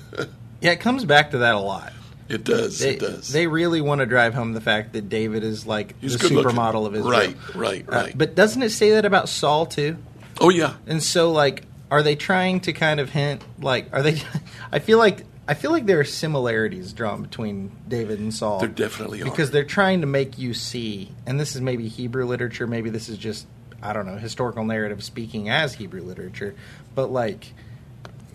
[0.60, 1.92] Yeah, it comes back to that a lot.
[2.28, 2.78] It does.
[2.78, 3.28] They, it does.
[3.32, 6.86] they really want to drive home the fact that David is like He's the supermodel
[6.86, 7.10] of Israel.
[7.10, 8.18] Right, right, Uh, right.
[8.18, 9.96] but doesn't it say that about Saul too?
[10.40, 10.74] oh, yeah.
[10.86, 13.42] And so, like, are they trying to kind of hint?
[13.60, 14.20] Like, are they?
[14.72, 18.60] I feel like I feel like there are similarities drawn between David and Saul.
[18.60, 19.24] There definitely are.
[19.24, 21.10] because they're trying to make you see.
[21.26, 22.66] And this is maybe Hebrew literature.
[22.66, 23.46] Maybe this is just
[23.82, 26.54] I don't know historical narrative speaking as Hebrew literature.
[26.94, 27.52] But like,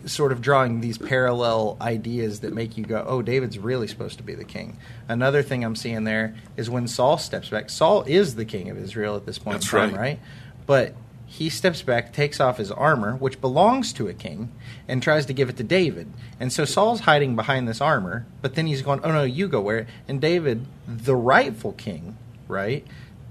[0.05, 4.23] sort of drawing these parallel ideas that make you go, "Oh, David's really supposed to
[4.23, 7.69] be the king." Another thing I'm seeing there is when Saul steps back.
[7.69, 9.99] Saul is the king of Israel at this point That's in time, right.
[9.99, 10.19] right?
[10.65, 14.51] But he steps back, takes off his armor, which belongs to a king,
[14.87, 16.07] and tries to give it to David.
[16.39, 19.61] And so Saul's hiding behind this armor, but then he's going, "Oh no, you go
[19.61, 22.85] wear it." And David, the rightful king, right,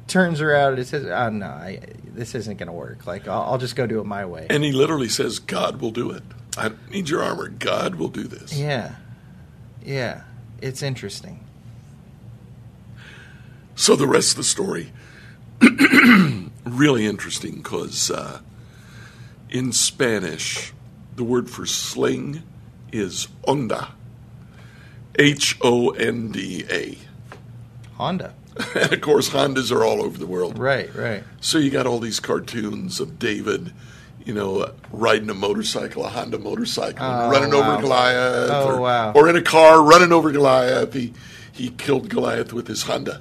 [0.09, 1.81] turns around and says, "Oh no, I,
[2.15, 3.07] this isn't going to work.
[3.07, 5.93] Like I'll, I'll just go do it my way." And he literally says, God will
[5.93, 6.23] do it.
[6.57, 7.49] I don't need your armor.
[7.49, 8.53] God will do this.
[8.57, 8.97] yeah,
[9.85, 10.23] yeah,
[10.61, 11.41] it's interesting.
[13.75, 14.93] So the rest of the story,
[16.65, 18.41] really interesting because uh,
[19.49, 20.73] in Spanish,
[21.17, 22.43] the word for sling
[22.93, 23.93] is onda.
[25.19, 26.97] H O N D A.
[27.95, 28.35] Honda,
[28.75, 30.59] And of course, Hondas are all over the world.
[30.59, 31.23] right, right.
[31.41, 33.73] So you got all these cartoons of David,
[34.25, 37.73] you know, riding a motorcycle, a Honda motorcycle, Oh, running wow.
[37.75, 39.13] over Goliath, Oh, or, wow.
[39.13, 40.93] or in a car running over Goliath.
[40.95, 41.13] He
[41.51, 43.21] he killed Goliath with his Honda,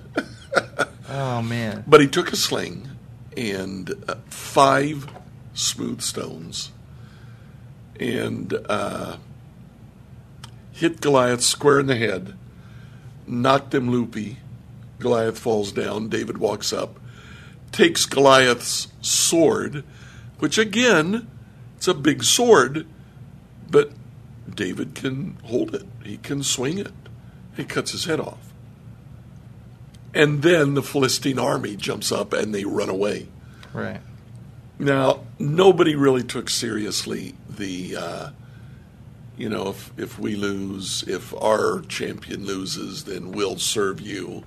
[1.09, 2.87] Oh man, but he took a sling
[3.35, 5.07] and uh, five
[5.53, 6.71] smooth stones
[7.99, 9.17] and uh,
[10.71, 12.33] hit Goliath square in the head,
[13.27, 14.37] knocked him loopy.
[14.99, 16.09] Goliath falls down.
[16.09, 16.99] David walks up,
[17.71, 19.83] takes Goliath's sword,
[20.41, 21.27] which again,
[21.77, 22.87] it's a big sword,
[23.69, 23.91] but
[24.51, 25.85] David can hold it.
[26.03, 26.91] He can swing it.
[27.55, 28.51] He cuts his head off.
[30.15, 33.27] And then the Philistine army jumps up and they run away.
[33.71, 34.01] right.
[34.79, 38.29] Now, nobody really took seriously the, uh,
[39.37, 44.43] you know, if, if we lose, if our champion loses, then we'll serve you.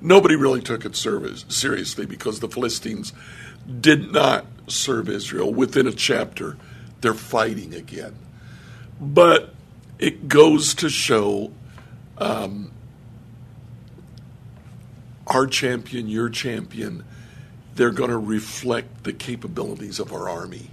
[0.00, 3.12] Nobody really took it service, seriously because the Philistines
[3.80, 5.52] did not serve Israel.
[5.52, 6.56] Within a chapter,
[7.00, 8.14] they're fighting again.
[9.00, 9.54] But
[9.98, 11.52] it goes to show
[12.18, 12.70] um,
[15.26, 17.04] our champion, your champion,
[17.74, 20.70] they're going to reflect the capabilities of our army.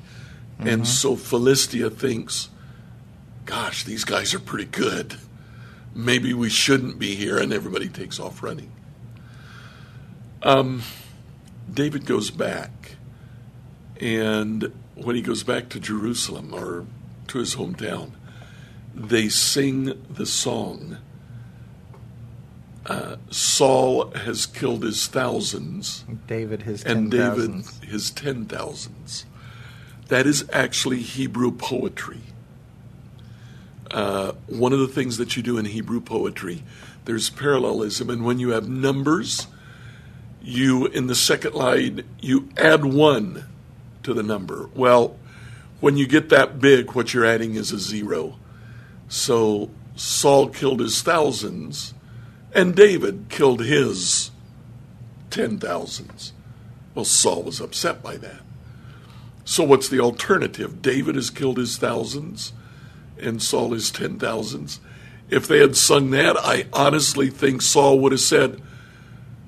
[0.59, 2.49] And so Philistia thinks,
[3.45, 5.15] gosh, these guys are pretty good.
[5.93, 7.37] Maybe we shouldn't be here.
[7.37, 8.71] And everybody takes off running.
[10.41, 10.81] Um,
[11.71, 12.71] David goes back.
[13.99, 16.85] And when he goes back to Jerusalem or
[17.27, 18.11] to his hometown,
[18.93, 20.97] they sing the song.
[22.85, 27.83] Uh, Saul has killed his thousands David his ten and David thousands.
[27.83, 29.25] his ten thousands.
[30.07, 32.21] That is actually Hebrew poetry.
[33.91, 36.63] Uh, one of the things that you do in Hebrew poetry,
[37.05, 39.47] there's parallelism, and when you have numbers,
[40.41, 43.45] you in the second line you add one
[44.07, 44.69] to the number.
[44.73, 45.17] Well,
[45.81, 48.39] when you get that big, what you're adding is a zero.
[49.09, 51.93] So Saul killed his thousands,
[52.53, 54.31] and David killed his
[55.29, 56.31] ten thousands.
[56.95, 58.39] Well, Saul was upset by that.
[59.43, 60.81] So, what's the alternative?
[60.81, 62.53] David has killed his thousands,
[63.19, 64.79] and Saul his ten thousands.
[65.29, 68.61] If they had sung that, I honestly think Saul would have said,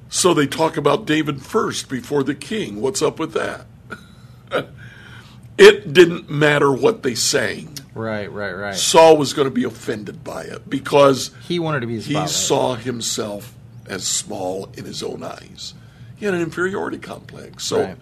[0.09, 2.81] So they talk about David first before the king.
[2.81, 3.65] What's up with that?
[5.57, 7.75] it didn't matter what they sang.
[7.93, 8.75] Right, right, right.
[8.75, 12.75] Saul was going to be offended by it because He wanted to be he saw
[12.75, 13.53] himself
[13.87, 15.73] as small in his own eyes.
[16.15, 17.65] He had an inferiority complex.
[17.65, 17.97] So Right.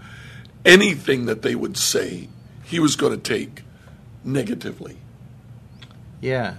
[0.65, 2.29] anything that they would say,
[2.63, 3.63] he was going to take
[4.23, 4.97] negatively.
[6.21, 6.55] Yeah.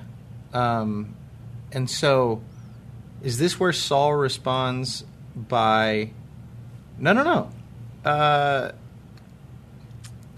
[0.55, 1.14] Um,
[1.72, 2.42] and so,
[3.22, 5.05] is this where Saul responds
[5.37, 6.11] by,
[6.98, 8.11] no, no, no.
[8.11, 8.72] Uh,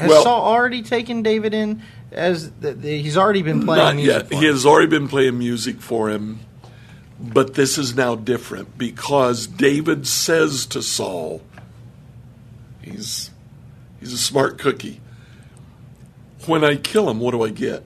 [0.01, 1.83] has Well- Saul already taken David in
[2.13, 4.29] as the, the, he's already been playing Not music yet.
[4.29, 4.53] for He him?
[4.55, 6.41] has already been playing music for him,
[7.21, 11.43] but this is now different because David says to Saul,
[12.83, 13.31] he's
[14.01, 15.01] he's a smart cookie.
[16.47, 17.85] When I kill him, what do I get?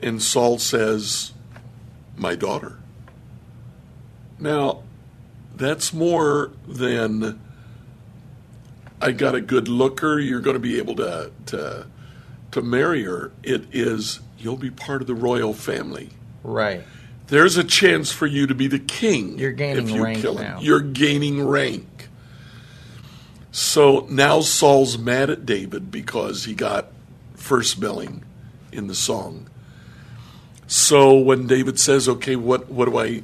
[0.00, 1.32] And Saul says,
[2.16, 2.78] My daughter.
[4.38, 4.82] Now,
[5.56, 7.40] that's more than
[9.00, 11.86] I got a good looker, you're going to be able to, to,
[12.52, 13.32] to marry her.
[13.42, 16.10] It is, you'll be part of the royal family.
[16.42, 16.82] Right.
[17.28, 19.38] There's a chance for you to be the king.
[19.38, 20.44] You're gaining if you rank kill him.
[20.44, 20.60] now.
[20.60, 22.08] You're gaining rank.
[23.50, 26.88] So now Saul's mad at David because he got
[27.34, 28.22] first billing
[28.70, 29.48] in the song.
[30.66, 33.22] So when David says, "Okay, what what do I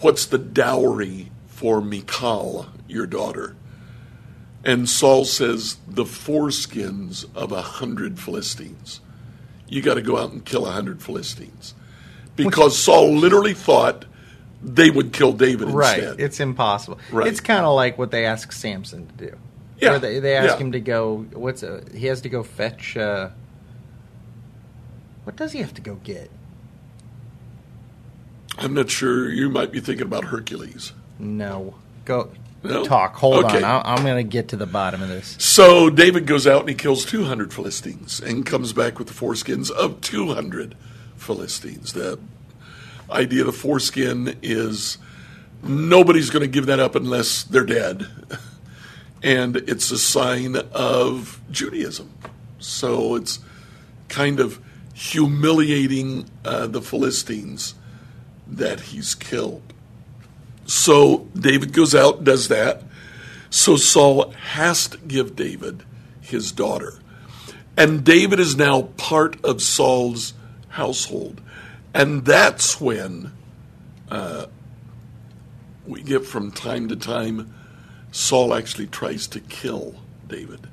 [0.00, 3.56] what's the dowry for Michal, your daughter?"
[4.64, 9.00] And Saul says, "The foreskins of a hundred Philistines.
[9.68, 11.74] You got to go out and kill a hundred Philistines."
[12.36, 14.06] Because Saul literally thought
[14.62, 15.98] they would kill David Right.
[15.98, 16.20] instead.
[16.20, 16.98] It's impossible.
[17.12, 17.26] Right.
[17.28, 19.36] It's kind of like what they ask Samson to do.
[19.78, 19.90] Yeah.
[19.90, 20.64] Where they, they ask Yeah.
[20.64, 21.26] him to go.
[21.34, 22.96] What's a, he has to go fetch?
[22.96, 23.28] Uh,
[25.24, 26.30] what does he have to go get?
[28.58, 29.28] I'm not sure.
[29.30, 30.92] You might be thinking about Hercules.
[31.18, 31.74] No.
[32.04, 32.30] Go
[32.72, 32.84] No?
[32.84, 33.14] talk.
[33.16, 33.58] Hold Okay.
[33.58, 33.64] on.
[33.64, 35.36] I, I'm going to get to the bottom of this.
[35.38, 39.70] So David goes out and he kills 200 Philistines and comes back with the foreskins
[39.70, 40.74] of 200
[41.16, 41.92] Philistines.
[41.92, 42.18] The
[43.10, 44.98] idea of the foreskin is
[45.62, 48.06] nobody's going to give that up unless they're dead.
[49.22, 52.12] And it's a sign of Judaism.
[52.58, 53.38] So it's
[54.10, 54.60] kind of
[54.92, 57.74] humiliating uh, the Philistines
[58.46, 59.72] that he's killed.
[60.66, 62.82] So David goes out, does that.
[63.50, 65.84] So Saul has to give David
[66.20, 66.98] his daughter.
[67.76, 70.34] And David is now part of Saul's
[70.68, 71.40] household.
[71.92, 73.32] And that's when
[74.10, 74.46] uh,
[75.86, 77.52] we get from time to time
[78.10, 79.96] Saul actually tries to kill
[80.26, 80.68] David,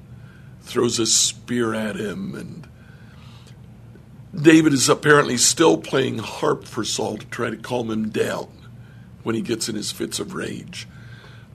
[0.61, 2.67] throws a spear at him, and
[4.43, 8.60] David is apparently still playing harp for Saul to try to calm him down
[9.23, 10.87] when he gets in his fits of rage.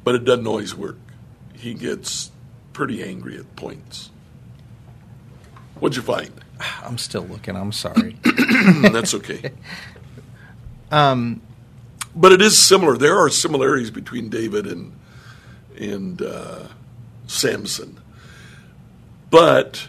[0.05, 0.99] But it doesn't always work.
[1.55, 2.31] He gets
[2.73, 4.11] pretty angry at points.
[5.81, 6.33] What'd you find?
[6.85, 7.57] I'm still looking.
[7.57, 8.17] I'm sorry.
[8.83, 9.53] That's okay.
[10.91, 11.43] um,
[12.15, 12.97] But it is similar.
[12.97, 14.93] There are similarities between David and
[15.79, 16.69] and uh,
[17.27, 18.01] Samson.
[19.29, 19.89] But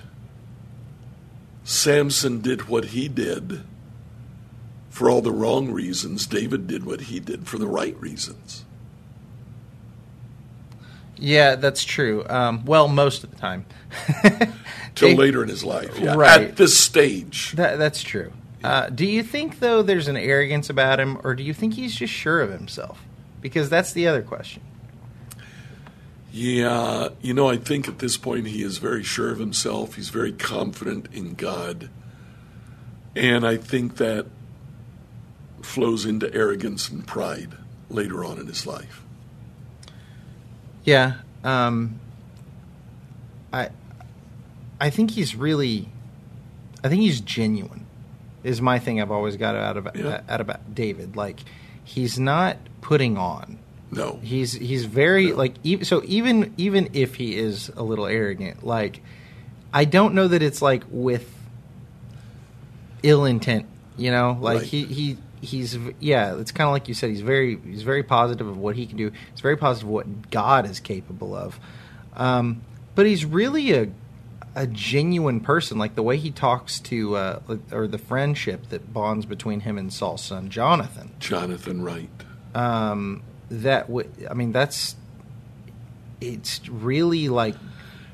[1.64, 3.64] Samson did what he did
[4.98, 6.26] for all the wrong reasons.
[6.26, 8.66] David did what he did for the right reasons.
[11.18, 12.26] yeah, that's true.
[12.28, 13.68] Um, well, most of the time.
[14.96, 16.00] Till later in his life.
[16.00, 16.16] Yeah.
[16.16, 16.42] Right.
[16.42, 17.52] At this stage.
[17.52, 18.34] That, that's true.
[18.64, 21.96] Uh, do you think though there's an arrogance about him, or do you think he's
[21.96, 23.00] just sure of himself?
[23.40, 24.64] Because that's the other question.
[26.32, 29.94] Yeah, you know, I think at this point he is very sure of himself.
[29.94, 31.92] He's very confident in God.
[33.16, 34.26] And I think that
[35.68, 37.52] flows into arrogance and pride
[37.90, 39.04] later on in his life.
[40.84, 42.00] Yeah, um,
[43.52, 43.70] I,
[44.80, 45.90] I think he's really,
[46.84, 47.86] I think he's genuine.
[48.44, 50.22] Is my thing I've always got out of Yeah.
[50.30, 51.18] out about David.
[51.18, 51.42] Like,
[51.84, 53.60] he's not putting on.
[53.92, 54.20] No.
[54.24, 59.02] He's he's very like even, so even even if he is a little arrogant, like
[59.74, 61.30] I don't know that it's like with
[63.04, 63.66] ill intent.
[63.98, 64.68] You know, like Right.
[64.68, 66.36] he he he's yeah.
[66.38, 67.10] It's kind of like you said.
[67.10, 69.12] He's very he's very positive of what he can do.
[69.32, 71.60] He's very positive of what God is capable of.
[72.16, 72.62] Um,
[72.96, 73.88] but he's really a
[74.56, 75.78] a genuine person.
[75.78, 77.40] Like the way he talks to uh,
[77.72, 82.10] or the friendship that bonds between him and Saul's son Jonathan Jonathan Right.
[82.56, 83.22] um,
[83.52, 84.96] that w- I mean that's
[86.20, 87.56] it's really like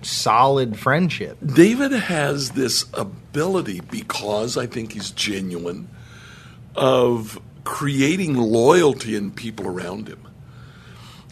[0.01, 1.37] solid friendship.
[1.45, 5.87] David has this ability because I think he's genuine
[6.75, 10.27] of creating loyalty in people around him.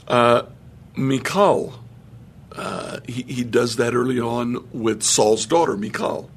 [0.08, 0.44] Uh,
[0.96, 1.74] Michal,
[2.54, 6.30] uh, he, he does that early on with Saul's daughter, Michal.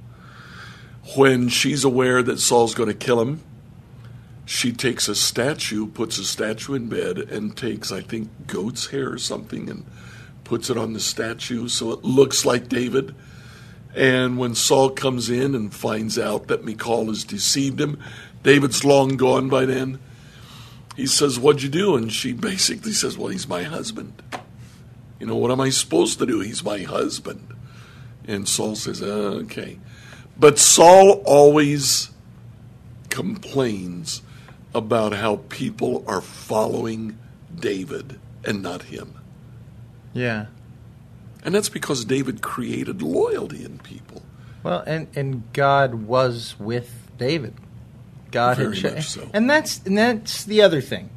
[1.16, 3.42] When she's aware that Saul's going to kill him,
[4.46, 9.10] she takes a statue, puts a statue in bed, and takes, I think, goat's hair
[9.10, 9.84] or something, and
[10.44, 13.14] puts it on the statue so it looks like David.
[13.94, 17.98] And when Saul comes in and finds out that Michal has deceived him,
[18.44, 19.98] David's long gone by then.
[20.94, 21.96] He says, What'd you do?
[21.96, 24.22] And she basically says, Well, he's my husband.
[25.18, 26.40] You know, what am I supposed to do?
[26.40, 27.48] He's my husband.
[28.28, 29.80] And Saul says, uh, Okay.
[30.38, 32.10] But Saul always
[33.08, 34.22] complains
[34.74, 37.18] about how people are following
[37.54, 39.14] David and not him.
[40.12, 40.46] Yeah.
[41.44, 44.22] And that's because David created loyalty in people.
[44.62, 47.54] Well, and and God was with David.
[48.34, 49.28] God Very had, so.
[49.32, 51.08] and that's and that's the other thing.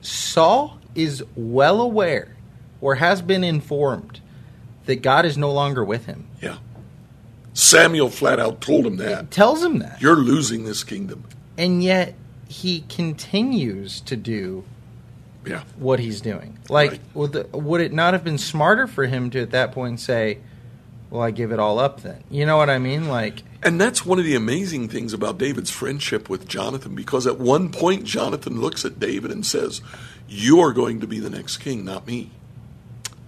[0.00, 2.34] Saul is well aware,
[2.80, 4.20] or has been informed,
[4.86, 6.26] that God is no longer with him.
[6.42, 6.56] Yeah.
[7.52, 9.30] Samuel flat out told him that.
[9.30, 11.24] Tells him that, You're losing this kingdom.
[11.56, 12.14] and yet
[12.48, 14.64] he continues to do
[15.46, 15.62] Yeah.
[15.78, 16.58] what he's doing.
[16.68, 17.00] Like, Right.
[17.14, 20.38] would, the, would it not have been smarter for him to at that point say,
[21.14, 22.02] "Well, I give it all up"?
[22.02, 23.08] Then you know what I mean?
[23.08, 27.38] Like, And that's one of the amazing things about David's friendship with Jonathan, because at
[27.38, 29.80] one point Jonathan looks at David and says,
[30.28, 32.30] You are going to be the next king, not me.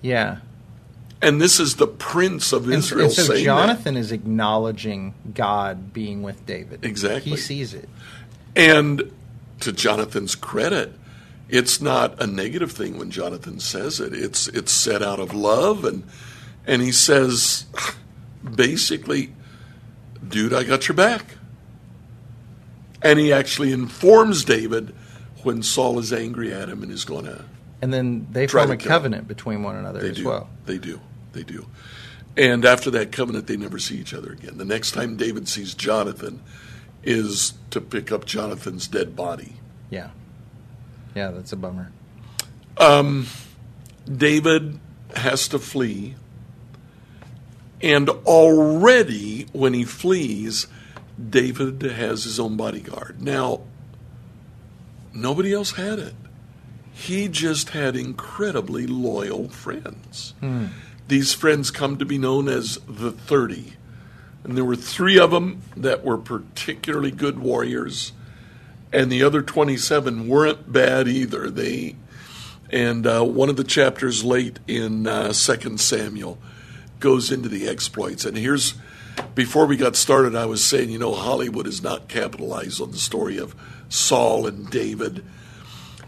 [0.03, 0.39] yeah.
[1.23, 5.95] And this is the prince of And, Israel and so saying Jonathan is acknowledging God
[5.95, 6.85] being with David.
[6.85, 7.31] Exactly.
[7.31, 7.89] he sees it.
[8.55, 9.11] And
[9.61, 10.93] to Jonathan's credit,
[11.49, 14.13] it's not a negative thing when Jonathan says it.
[14.13, 16.05] It's it's said out of love and
[16.67, 17.65] and he says
[18.55, 19.33] basically,
[20.27, 21.25] dude, I got your back.
[23.03, 24.95] And he actually informs David
[25.43, 27.45] when Saul is angry at him and is going to
[27.81, 28.89] And then they form a kill him.
[28.89, 30.27] covenant between one another They as do.
[30.27, 30.49] well.
[30.65, 31.01] They do.
[31.33, 31.67] They do.
[32.37, 34.59] And after that covenant, they never see each other again.
[34.59, 36.43] The next time David sees Jonathan
[37.03, 39.55] is to pick up Jonathan's dead body.
[39.91, 40.11] Yeah.
[41.15, 41.93] Yeah, that's a bummer.
[42.79, 43.27] Um,
[44.13, 44.79] David
[45.15, 46.17] has to flee.
[47.83, 50.67] And already, when he flees,
[51.31, 53.21] David has his own bodyguard.
[53.23, 53.61] Now,
[55.13, 56.15] nobody else had it.
[56.93, 60.33] He just had incredibly loyal friends.
[61.09, 63.75] These friends come to be known as the 30.
[64.45, 68.13] And there were three of them that were particularly good warriors,
[68.93, 71.51] and the other 27 weren't bad either.
[71.51, 71.97] They
[72.71, 76.39] and uh, one of the chapters late in uh, Second Samuel
[77.01, 78.25] goes into the exploits.
[78.25, 78.75] And here's
[79.35, 82.99] before we got started, I was saying, you know, Hollywood is not capitalized on the
[82.99, 83.55] story of
[83.89, 85.25] Saul and David.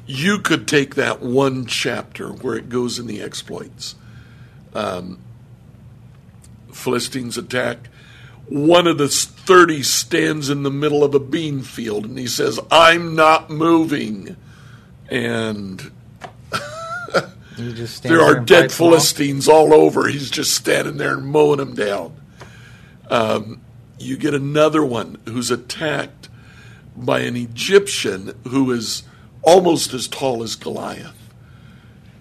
[0.07, 3.95] You could take that one chapter where it goes in the exploits.
[4.75, 5.19] Um,
[6.73, 7.89] Philistines attack.
[8.47, 12.59] One of the 30 stands in the middle of a bean field and he says,
[12.71, 14.37] I'm not moving.
[15.11, 15.91] And
[17.59, 18.73] there there are dead?
[18.73, 20.09] Philistines all over.
[20.09, 22.17] He's just standing there and mowing them down.
[23.11, 23.61] Um,
[23.99, 26.29] you get another one who's attacked
[26.97, 29.03] by an Egyptian who is
[29.43, 31.15] almost as tall as Goliath.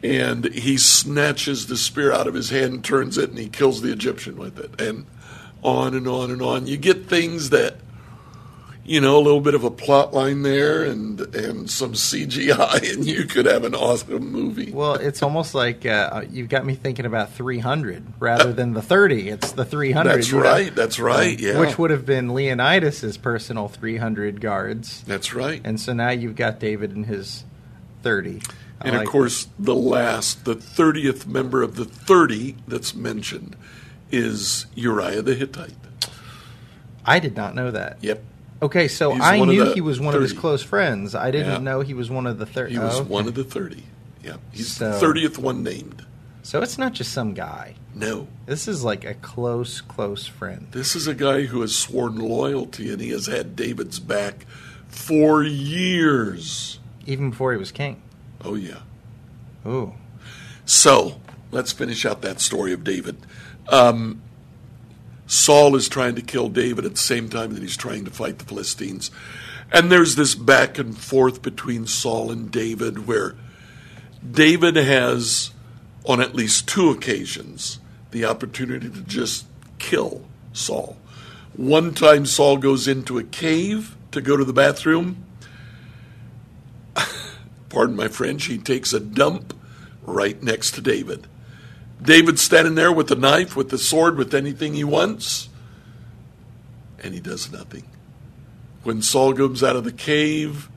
[0.04, 3.92] And he snatches the spear out of his hand, turns it, and he kills the
[3.92, 4.80] Egyptian with it.
[4.80, 5.06] And
[5.64, 6.68] on and on and on.
[6.68, 7.76] You get things that
[8.88, 13.06] you know, a little bit of a plot line there and and some CGI, and
[13.06, 14.72] you could have an awesome movie.
[14.72, 19.30] Well, it's almost like uh, you've got me thinking about 300 rather than the 30.
[19.30, 20.10] It's the 300.
[20.10, 20.74] That's you know, right.
[20.74, 21.38] That's right.
[21.38, 21.60] Yeah.
[21.60, 25.04] Which would have been Leonidas's personal 300 guards.
[25.04, 25.62] That's right.
[25.66, 27.44] And so now you've got David and his
[28.04, 28.42] 30.
[28.80, 33.58] I And like of course, the last, the 30th member of the 30 that's mentioned
[34.12, 35.74] is Uriah the Hittite.
[37.06, 37.98] I did not know that.
[38.02, 38.24] Yep.
[38.62, 40.42] Okay, so He's I one of knew the he was one of his 30.
[40.42, 41.14] close friends.
[41.16, 41.58] I didn't Yeah.
[41.60, 42.74] know he was one of the 30.
[42.74, 43.84] He was oh, one of the 30.
[44.24, 44.38] Yeah.
[44.52, 46.04] He's So- the 30th one named.
[46.42, 47.76] So it's not just some guy.
[47.94, 48.28] No.
[48.46, 50.68] This is like a close, close friend.
[50.72, 54.46] This is a guy who has sworn loyalty and he has had David's back
[54.88, 56.80] for years.
[57.06, 58.02] Even before he was king.
[58.44, 58.80] Oh, yeah.
[59.66, 59.94] Ooh.
[60.66, 61.20] So
[61.52, 63.18] let's finish out that story of David.
[63.70, 64.22] Um,
[65.28, 68.40] Saul is trying to kill David at the same time that he's trying to fight
[68.40, 69.12] the Philistines.
[69.72, 73.36] And there's this back and forth between Saul and David where
[74.30, 75.52] David has,
[76.06, 77.80] on at least two occasions,
[78.12, 79.46] the opportunity to just
[79.80, 80.24] kill
[80.54, 80.98] Saul.
[81.56, 85.26] One time, Saul goes into a cave to go to the bathroom.
[87.70, 89.54] Pardon my French, he takes a dump
[90.04, 91.28] right next to David.
[92.02, 95.50] David's standing there with the knife, with the sword, with anything he wants,
[97.00, 97.84] and he does nothing.
[98.84, 100.70] When Saul comes out of the cave,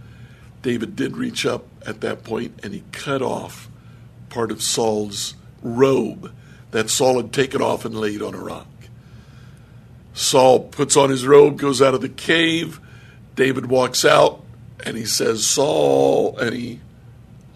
[0.62, 3.68] David did reach up at that point and he cut off
[4.28, 6.32] part of Saul's robe
[6.70, 8.66] that Saul had taken off and laid on a rock.
[10.12, 12.80] Saul puts on his robe, goes out of the cave.
[13.36, 14.44] David walks out
[14.84, 16.80] and he says, Saul, and he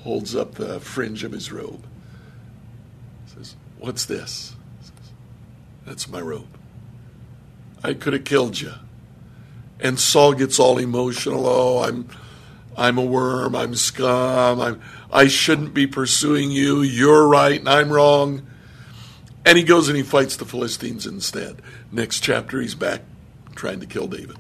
[0.03, 1.85] holds up the fringe of his robe.
[3.85, 4.55] What's this?
[5.85, 6.49] That's my robe.
[7.83, 8.73] I could have killed you.
[9.79, 11.47] And Saul gets all emotional.
[11.47, 12.09] Oh, I'm
[12.79, 14.81] I'm a worm, I'm scum, I'm
[15.13, 18.47] I shouldn't be pursuing you, you're right and I'm wrong.
[19.45, 21.61] And he goes and he fights the Philistines instead.
[21.93, 23.03] Next chapter he's back
[23.55, 24.39] trying to kill David.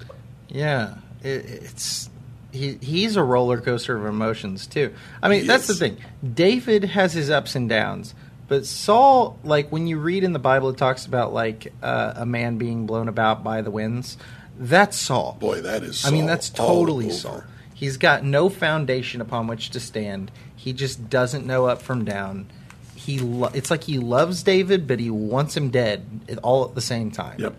[0.49, 2.09] Yeah, it, it's
[2.51, 4.95] he he's a roller coaster of emotions too.
[5.23, 5.79] I mean, He that's is.
[5.79, 5.99] the thing.
[6.33, 8.15] David has his ups and downs,
[8.49, 12.27] but Saul, like when you read in the Bible, it talks about like uh, a
[12.27, 14.17] man being blown about by the winds.
[14.59, 15.37] That's Saul.
[15.41, 16.05] Boy, that is.
[16.05, 17.11] I mean, that's totally.
[17.11, 17.43] Saul.
[17.75, 20.31] He's got no foundation upon which to stand.
[20.55, 22.47] He just doesn't know up from down.
[22.95, 26.81] He lo- it's like he loves David, but he wants him dead all at the
[26.81, 27.41] same time.
[27.41, 27.55] Yep.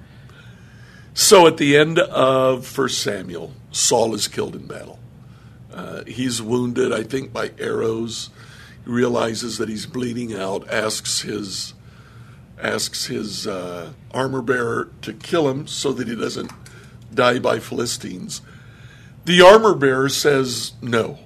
[1.13, 4.99] So at the end of First Samuel, Saul is killed in battle.
[5.71, 8.29] Uh, he's wounded, I think, by arrows.
[8.85, 10.69] Realizes that he's bleeding out.
[10.69, 11.73] Asks his
[12.61, 16.51] asks his uh, armor bearer to kill him so that he doesn't
[17.13, 18.41] die by Philistines.
[19.25, 21.19] The armor bearer says, "No,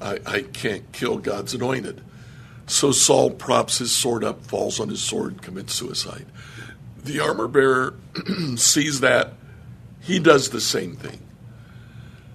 [0.00, 2.02] I, I can't kill God's anointed."
[2.66, 6.26] So Saul props his sword up, falls on his sword, commits suicide.
[7.02, 7.94] The armor bearer
[8.56, 9.32] sees that.
[10.00, 11.18] He does the same thing.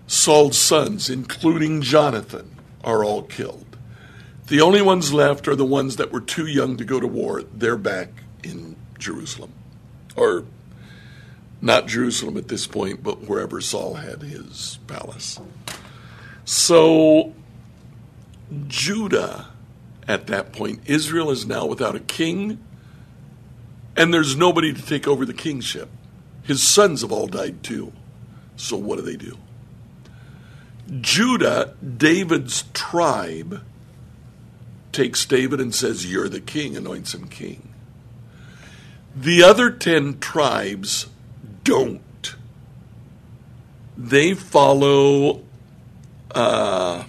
[0.08, 3.64] Saul's sons, including Jonathan, are all killed.
[4.48, 7.41] The only ones left are the ones that were too young to go to war.
[7.54, 8.10] They're back
[8.43, 9.52] in Jerusalem.
[10.16, 10.46] Or
[11.62, 15.39] not Jerusalem at this point, but wherever Saul had his palace.
[16.43, 17.34] So,
[18.68, 19.48] Judah,
[20.08, 22.64] at that point, Israel is now without a king,
[23.98, 25.89] and there's nobody to take over the kingship.
[26.43, 27.91] His sons have all died too.
[28.58, 29.38] So, what do they do?
[31.02, 33.64] Judah, David's tribe,
[34.96, 37.74] takes David and says, You're the king, anoints him king.
[39.16, 41.08] The other ten tribes
[41.64, 42.36] don't.
[43.98, 45.43] They follow,
[46.32, 47.04] uh,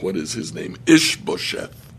[0.00, 0.76] what is his name?
[0.86, 1.92] Ishbosheth.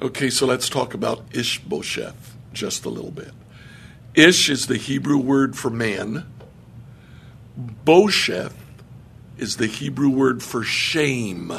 [0.00, 3.32] Okay, so let's talk about Ishbosheth just a little bit.
[4.14, 6.24] Ish is the Hebrew word for man.
[7.84, 8.54] Bosheth
[9.38, 11.52] is the Hebrew word for shame.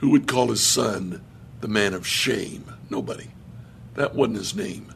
[0.00, 1.20] Who would call his son
[1.60, 2.64] the man of shame?
[2.90, 3.28] Nobody.
[3.94, 4.92] That wasn't his name.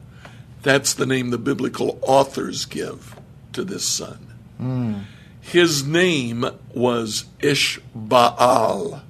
[0.62, 3.16] That's the name the biblical authors give
[3.52, 5.06] to this son.
[5.40, 9.00] His name was Ishbaal,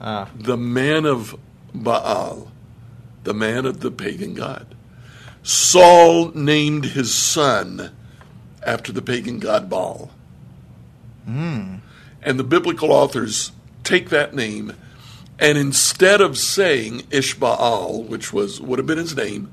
[0.00, 1.36] Ah, the man of
[1.74, 2.50] Baal,
[3.24, 4.74] the man of the pagan god.
[5.42, 7.94] Saul named his son
[8.62, 10.10] after the pagan god Baal.
[11.26, 11.82] And
[12.22, 13.52] the biblical authors
[13.88, 14.74] take that name,
[15.38, 19.50] and instead of saying Ishbaal, which was would have been his name,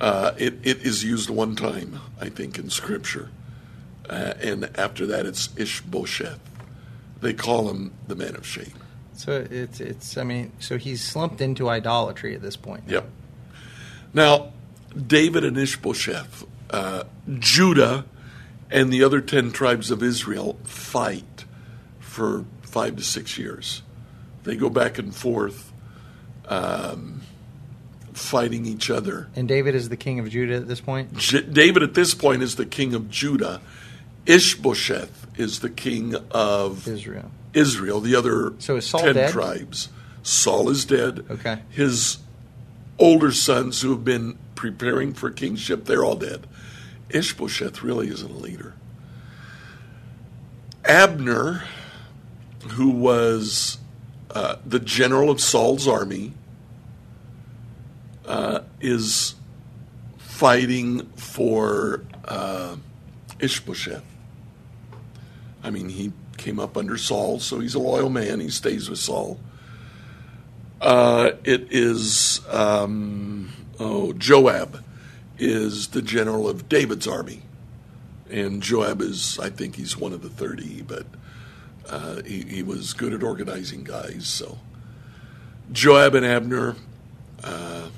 [0.00, 3.30] uh, it, it is used one time, I think, in Scripture.
[4.08, 6.40] Uh, and after that, it's Ishbosheth.
[7.20, 8.74] They call him the man of shame.
[9.14, 10.16] so it's it's.
[10.16, 12.84] I mean, so he's slumped into idolatry at this point.
[12.86, 13.04] Yep.
[14.14, 14.52] Now,
[14.96, 17.04] David and Ishbosheth, uh,
[17.38, 18.04] Judah,
[18.70, 21.44] and the other ten tribes of Israel fight
[21.98, 23.82] for five to six years.
[24.44, 25.72] They go back and forth,
[26.46, 27.22] um,
[28.12, 29.28] fighting each other.
[29.36, 31.14] And David is the king of Judah at this point.
[31.16, 33.60] J- David, at this point, is the king of Judah.
[34.26, 37.30] Ishbosheth is the king of Israel.
[37.54, 39.30] Israel, the other So ten dead?
[39.30, 39.88] tribes.
[40.22, 41.24] Saul is dead.
[41.30, 41.58] Okay.
[41.70, 42.18] His
[42.98, 46.46] older sons who have been preparing for kingship, they're all dead.
[47.10, 48.74] Ishbosheth really isn't a leader.
[50.84, 51.64] Abner,
[52.72, 53.78] who was
[54.30, 56.32] uh, the general of Saul's army,
[58.26, 59.34] uh, is
[60.18, 62.76] fighting for uh,
[63.40, 64.04] Ishbosheth.
[65.62, 68.40] I mean, he came up under Saul, so he's a loyal man.
[68.40, 69.40] He stays with Saul.
[70.80, 74.84] Uh, it is, um, oh, Joab
[75.38, 77.42] is the general of David's army.
[78.30, 81.06] And Joab is, I think he's one of the 30, but
[81.88, 84.26] uh, he, he was good at organizing guys.
[84.26, 84.58] So
[85.72, 86.76] Joab and Abner
[87.42, 87.88] uh,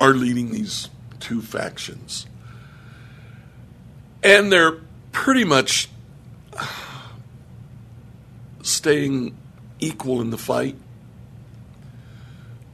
[0.00, 0.88] are leading these
[1.20, 2.26] two factions.
[4.22, 4.80] And they're
[5.12, 5.88] pretty much
[8.62, 9.36] staying
[9.78, 10.76] equal in the fight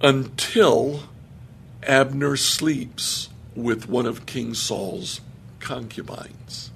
[0.00, 1.04] until
[1.82, 5.20] Abner sleeps with one of King Saul's
[5.60, 6.70] concubines.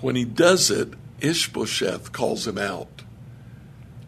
[0.00, 0.90] When he does it,
[1.20, 3.02] Ishbosheth calls him out.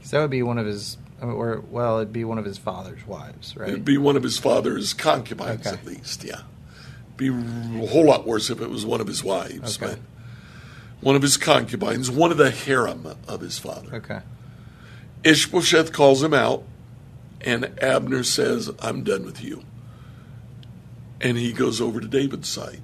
[0.03, 3.07] So that would be one of his, or well, it'd be one of his father's
[3.07, 3.69] wives, right?
[3.69, 5.77] It'd be one of his father's concubines, Okay.
[5.77, 6.43] at least, yeah.
[7.17, 9.95] Be a whole lot worse if it was one of his wives, Okay.
[9.95, 9.99] but
[11.01, 13.95] one of his concubines, one of the harem of his father.
[13.97, 14.21] okay.
[15.25, 16.63] Ishbosheth calls him out,
[17.43, 19.65] and Abner says, I'm done with you.
[21.21, 22.81] And he goes over to David's side.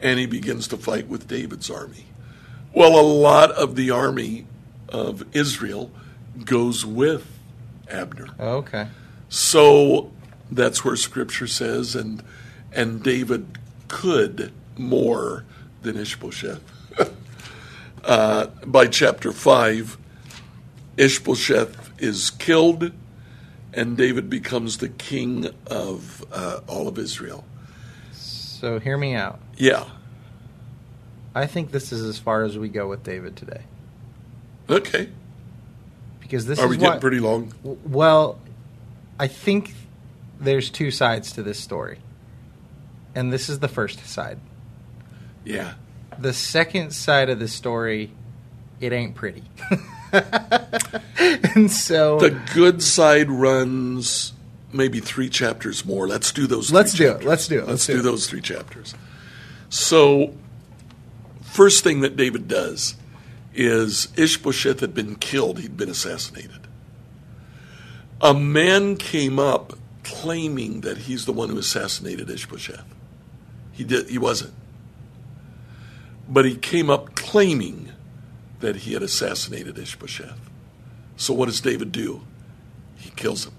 [0.00, 2.06] And he begins to fight with David's army.
[2.72, 4.46] Well, a lot of the army
[4.88, 5.90] of Israel
[6.44, 7.26] goes with
[7.90, 8.28] Abner.
[8.38, 8.88] Okay.
[9.28, 10.12] So
[10.50, 12.22] that's where Scripture says, and
[12.72, 15.44] and David could more
[15.82, 16.62] than Ishbosheth.
[18.04, 19.96] uh, by chapter five,
[20.96, 22.92] Ishbosheth is killed,
[23.72, 27.44] and David becomes the king of uh, all of Israel.
[28.12, 29.40] So hear me out.
[29.58, 29.84] Yeah.
[31.34, 33.62] I think this is as far as we go with David today.
[34.70, 35.08] Okay.
[36.20, 37.48] Because this Are is we getting what, pretty long?
[37.62, 38.38] w- Well,
[39.18, 39.74] I think
[40.40, 41.98] there's two sides to this story.
[43.14, 44.38] And this is the first side.
[45.44, 45.74] Yeah.
[46.18, 48.10] The second side of the story,
[48.80, 49.44] it ain't pretty.
[51.54, 54.32] and so The good side runs
[54.72, 56.06] maybe three chapters more.
[56.06, 56.70] Let's do those.
[56.72, 57.24] Let's do it.
[57.24, 57.60] Let's do it.
[57.60, 58.02] Let's, Let's do, do it.
[58.02, 58.94] those three chapters.
[59.68, 60.34] So,
[61.42, 62.96] first thing that David does
[63.54, 65.58] is Ishbosheth had been killed.
[65.58, 66.66] He'd been assassinated.
[68.20, 72.84] A man came up claiming that he's the one who assassinated Ishbosheth.
[73.72, 74.08] He did.
[74.08, 74.54] He wasn't.
[76.28, 77.92] But he came up claiming
[78.60, 80.38] that he had assassinated Ishbosheth.
[81.16, 82.22] So what does David do?
[82.96, 83.54] He kills him.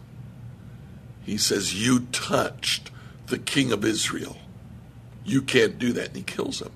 [1.24, 2.92] He says, You touched
[3.28, 4.38] the king of Israel.
[5.30, 6.08] You can't do that.
[6.08, 6.72] And he kills him.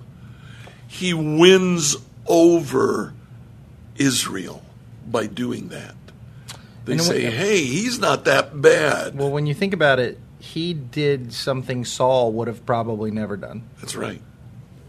[0.86, 1.96] He wins
[2.26, 3.12] over
[3.96, 4.62] Israel
[5.10, 5.94] by doing that.
[6.84, 9.16] They And say, what- Hey, he's not that bad.
[9.16, 13.62] Well, when you think about it, he did something Saul would have probably never done.
[13.80, 14.20] That's right.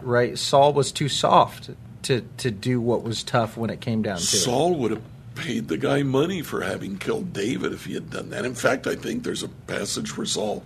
[0.01, 0.37] Right?
[0.37, 1.69] Saul was too soft
[2.03, 4.25] to to do what was tough when it came down to it.
[4.25, 5.01] Saul would have
[5.33, 8.45] paid the guy money for having killed David if he had done that.
[8.45, 10.63] In fact, I think there's a passage where Saul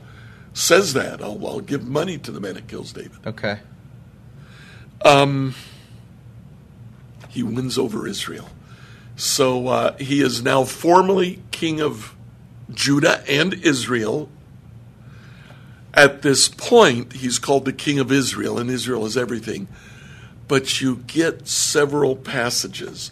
[0.53, 1.21] says that.
[1.21, 3.25] I'll, I'll give money to the man that kills David.
[3.25, 3.59] Okay.
[5.03, 5.55] Um,
[7.29, 8.49] He wins over Israel.
[9.15, 12.15] So uh, he is now formally king of
[12.73, 14.29] Judah and Israel.
[15.93, 19.67] At this point, he's called the king of Israel, and Israel is everything.
[20.47, 23.11] But you get several passages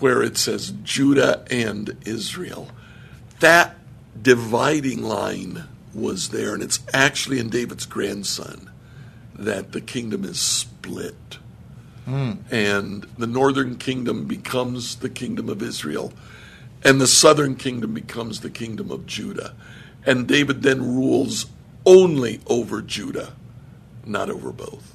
[0.00, 2.68] where it says Judah and Israel.
[3.40, 3.76] That
[4.20, 5.64] dividing line
[5.96, 8.70] was there, and it's actually in David's grandson
[9.34, 11.38] that the kingdom is split.
[12.50, 16.12] And the northern kingdom becomes the kingdom of Israel,
[16.84, 19.54] and the southern kingdom becomes the kingdom of Judah.
[20.04, 21.46] And David then rules
[21.84, 23.32] only over Judah,
[24.04, 24.94] not over both.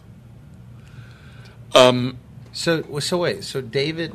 [1.76, 2.18] Um,
[2.54, 4.14] So so wait, so David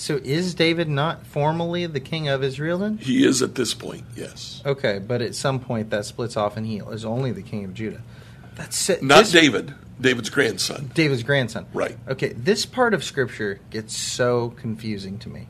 [0.00, 2.96] so is David not formally the king of Israel then?
[2.96, 4.62] He is at this point, yes.
[4.64, 7.74] Okay, but at some point that splits off and he is only the king of
[7.74, 8.00] Judah.
[8.54, 9.02] That's it.
[9.02, 10.90] Not This- David, David's grandson.
[10.94, 11.66] David's grandson.
[11.74, 11.98] Right.
[12.08, 15.48] Okay, this part of scripture gets so confusing to me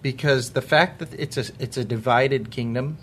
[0.00, 2.96] because the fact that it's a it's a divided kingdom,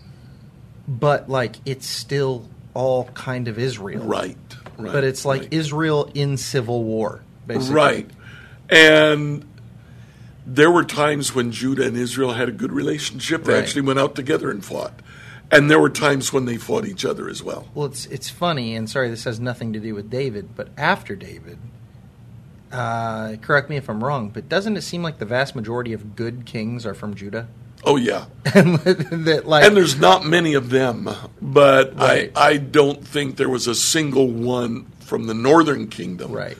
[0.88, 4.04] but like it's still all kind of Israel.
[4.04, 4.38] Right,
[4.80, 4.92] right.
[4.92, 5.54] But it's like right.
[5.54, 7.76] Israel in civil war, basically.
[7.76, 8.12] Right.
[8.72, 9.46] And
[10.56, 13.44] there were times when Judah and Israel had a good relationship.
[13.44, 13.62] They Right.
[13.64, 15.00] actually went out together and fought.
[15.52, 17.68] And there were times when they fought each other as well.
[17.74, 21.16] Well, it's it's funny, and sorry, this has nothing to do with David, but after
[21.16, 21.58] David,
[22.72, 26.16] uh, correct me if I'm wrong, but doesn't it seem like the vast majority of
[26.16, 27.48] good kings are from Judah?
[27.84, 28.26] Oh yeah.
[28.54, 31.10] and that like And there's not many of them,
[31.42, 32.32] but Right.
[32.36, 36.58] I, I don't think there was a single one from the northern kingdom right.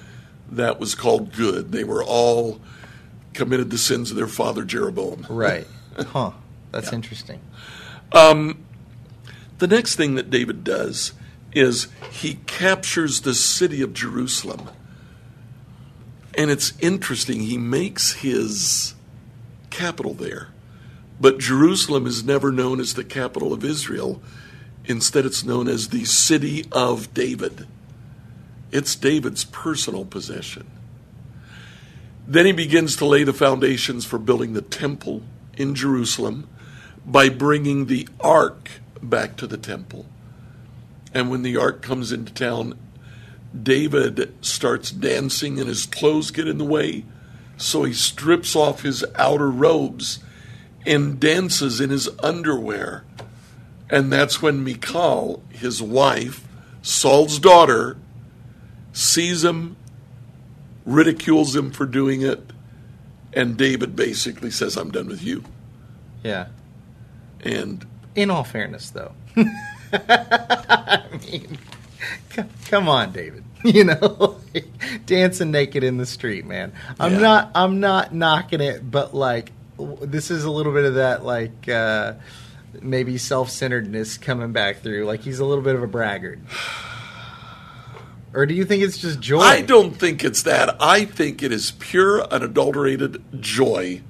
[0.52, 1.72] that was called good.
[1.72, 2.60] They were all
[3.34, 5.26] committed the sins of their father Jeroboam.
[5.30, 5.68] Right.
[6.00, 6.32] Huh.
[6.72, 7.42] That's interesting.
[8.14, 8.64] Um,
[9.58, 11.12] the next thing that David does
[11.52, 14.70] is he captures the city of Jerusalem.
[16.38, 18.94] And it's interesting, he makes his
[19.70, 20.50] capital there.
[21.20, 24.22] But Jerusalem is never known as the capital of Israel.
[24.86, 27.68] Instead, it's known as the city of David.
[28.72, 30.68] It's David's personal possession.
[32.30, 35.24] Then he begins to lay the foundations for building the temple
[35.58, 36.48] in Jerusalem
[37.04, 38.70] by bringing the ark
[39.02, 40.06] back to the temple.
[41.12, 42.78] And when the ark comes into town,
[43.60, 47.04] David starts dancing and his clothes get in the way.
[47.58, 50.20] So he strips off his outer robes
[50.86, 53.06] and dances in his underwear.
[53.90, 56.48] And that's when Michal, his wife,
[56.84, 57.98] Saul's daughter,
[58.94, 59.78] sees him,
[60.90, 62.42] ridicules him for doing it,
[63.34, 65.44] and David basically says, I'm done with you.
[66.24, 66.48] Yeah.
[67.42, 67.86] And
[68.16, 69.14] In all fairness, though,
[69.94, 71.58] I mean,
[72.36, 73.44] c- come on, David.
[73.62, 74.38] You know,
[75.06, 76.72] dancing naked in the street, man.
[76.98, 77.20] I'm Yeah.
[77.20, 77.52] not.
[77.56, 79.52] I'm not knocking it, but like,
[80.02, 82.14] this is a little bit of that, like, uh,
[82.82, 85.04] maybe self-centeredness coming back through.
[85.06, 86.40] Like he's a little bit of a braggart.
[88.34, 89.40] Or do you think it's just joy?
[89.40, 90.76] I don't think it's that.
[90.80, 94.02] I think it is pure, unadulterated joy.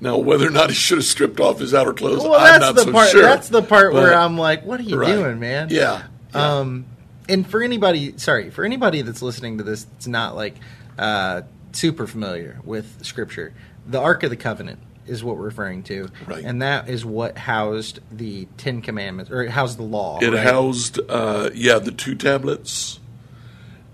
[0.00, 2.60] Now, whether or not he should have stripped off his outer clothes, Well, I'm that's
[2.60, 3.08] not the so part.
[3.10, 3.22] sure.
[3.22, 5.14] That's the part where I'm like, "What are you Right.
[5.14, 6.02] doing, man?" Yeah.
[6.34, 6.58] yeah.
[6.58, 6.84] Um,
[7.28, 10.56] and for anybody, sorry, for anybody that's listening to this, it's not like
[10.98, 11.42] uh,
[11.72, 13.54] super familiar with Scripture.
[13.86, 16.44] The Ark of the Covenant is what we're referring to, Right.
[16.44, 20.18] and that is what housed the Ten Commandments, or it housed the law.
[20.20, 20.38] It right?
[20.46, 23.00] housed, uh, yeah, the two tablets.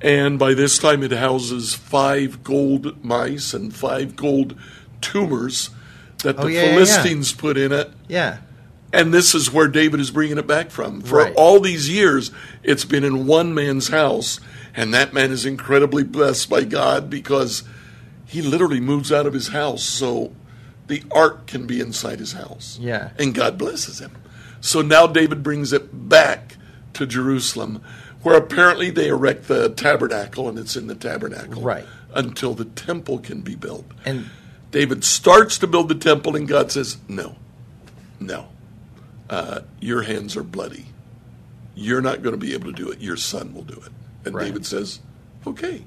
[0.03, 4.55] And by this time, it houses five gold mice and five gold
[5.01, 5.71] tumors
[6.23, 6.75] that Oh, the yeah, yeah, yeah.
[6.75, 7.91] Philistines put in it.
[8.09, 8.39] yeah,
[8.93, 11.01] And this is where David is bringing it back from.
[11.03, 11.35] For Right.
[11.37, 12.31] all these years,
[12.63, 14.41] it's been in one man's house,
[14.75, 17.63] and that man is incredibly blessed by God because
[18.27, 20.33] he literally moves out of his house so
[20.87, 22.79] the ark can be inside his house.
[22.81, 23.11] Yeah.
[23.19, 24.13] And God blesses him.
[24.61, 26.57] So now David brings it back
[26.95, 27.81] to Jerusalem,
[28.23, 31.87] where apparently they erect the tabernacle, and it's in the tabernacle Right.
[32.15, 33.87] until the temple can be built.
[34.05, 34.27] and
[34.71, 37.35] David starts to build the temple, and God says, No,
[38.21, 38.47] no.
[39.29, 40.87] Uh, your hands are bloody.
[41.75, 43.01] You're not going to be able to do it.
[43.01, 43.91] Your son will do it.
[44.25, 44.45] And Right.
[44.47, 45.01] David says,
[45.47, 45.83] Okay,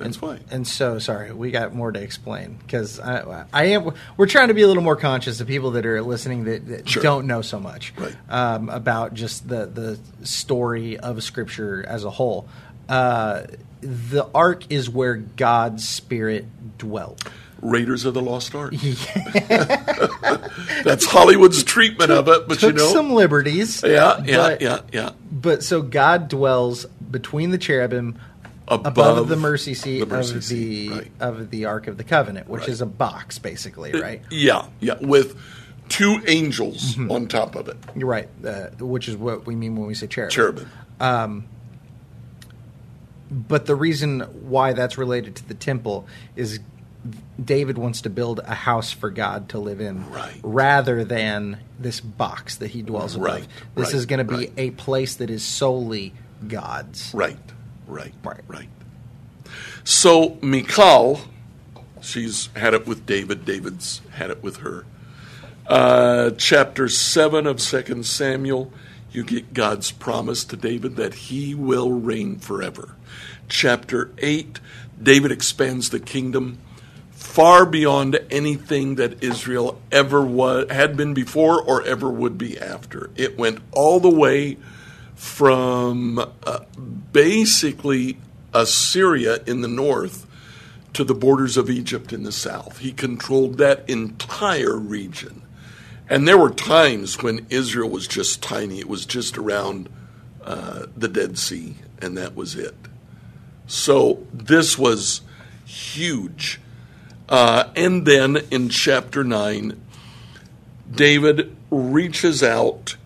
[0.00, 0.40] that's fine.
[0.50, 3.92] And so, sorry, we got more to explain because I, I am.
[4.16, 6.88] We're trying to be a little more conscious of people that are listening that, that
[6.88, 7.02] Sure.
[7.02, 8.14] don't know so much Right.
[8.28, 12.48] um, about just the the story of Scripture as a whole.
[12.88, 13.42] Uh,
[13.80, 16.46] the Ark is where God's Spirit
[16.78, 17.22] dwelt.
[17.62, 18.72] Raiders of the Lost Ark.
[20.84, 22.92] that's Hollywood's treatment of it, but Took you know.
[22.92, 23.82] some liberties.
[23.82, 25.10] yeah, yeah, but, yeah, yeah.
[25.30, 28.18] But so God dwells between the cherubim.
[28.70, 31.10] Above, Above the mercy seat the mercy of seat, the right.
[31.20, 32.68] of the Ark of the Covenant, which Right.
[32.68, 34.22] is a box, basically, right?
[34.30, 35.36] Yeah, yeah, with
[35.88, 37.10] two angels Mm-hmm.
[37.10, 37.76] on top of it.
[37.96, 40.30] You're right, uh, which is what we mean when we say cherub.
[40.30, 40.68] Cherubim.
[43.30, 46.58] But the reason why that's related to the temple is
[47.42, 50.38] David wants to build a house for God to live in, Right.
[50.42, 53.26] rather than this box that he dwells above.
[53.26, 53.46] Right,
[53.76, 56.12] This right, is going to be a place that is solely
[56.46, 57.12] God's.
[57.14, 57.38] Right,
[57.90, 58.40] right, Right.
[58.48, 58.68] right.
[59.84, 61.22] So Michal,
[62.00, 63.44] she's had it with David.
[63.44, 64.84] David's had it with her.
[65.66, 68.72] Uh, chapter seven of Second Samuel,
[69.12, 72.96] you get God's promise to David that he will reign forever.
[73.48, 74.60] Chapter eight,
[75.02, 76.58] David expands the kingdom
[77.10, 83.10] far beyond anything that Israel ever was, had been before or ever would be after.
[83.14, 84.56] It went all the way
[85.20, 86.60] from uh,
[87.12, 88.16] basically
[88.54, 90.26] Assyria in the north
[90.94, 92.78] to the borders of Egypt in the south.
[92.78, 95.42] He controlled that entire region.
[96.08, 98.78] And there were times when Israel was just tiny.
[98.78, 99.90] It was just around
[100.42, 102.74] uh, the Dead Sea, and that was it.
[103.66, 105.20] So this was
[105.66, 106.62] huge.
[107.28, 109.78] Uh, and then in chapter 9,
[110.90, 112.96] David reaches out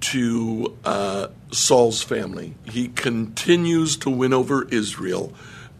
[0.00, 2.54] to uh, Saul's family.
[2.68, 5.32] He continues to win over Israel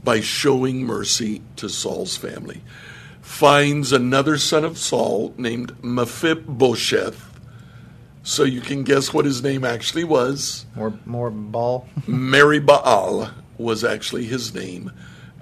[0.02, 2.62] by showing mercy to Saul's family.
[3.20, 7.26] Finds another son of Saul named Mephibosheth.
[8.22, 10.66] So you can guess what his name actually was.
[10.74, 11.88] More, more ball.
[12.06, 14.92] Meribaal was actually his name,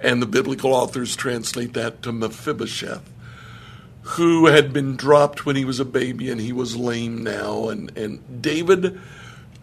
[0.01, 3.09] and the biblical authors translate that to Mephibosheth,
[4.11, 7.69] who had been dropped when he was a baby and he was lame now.
[7.69, 8.99] And, and David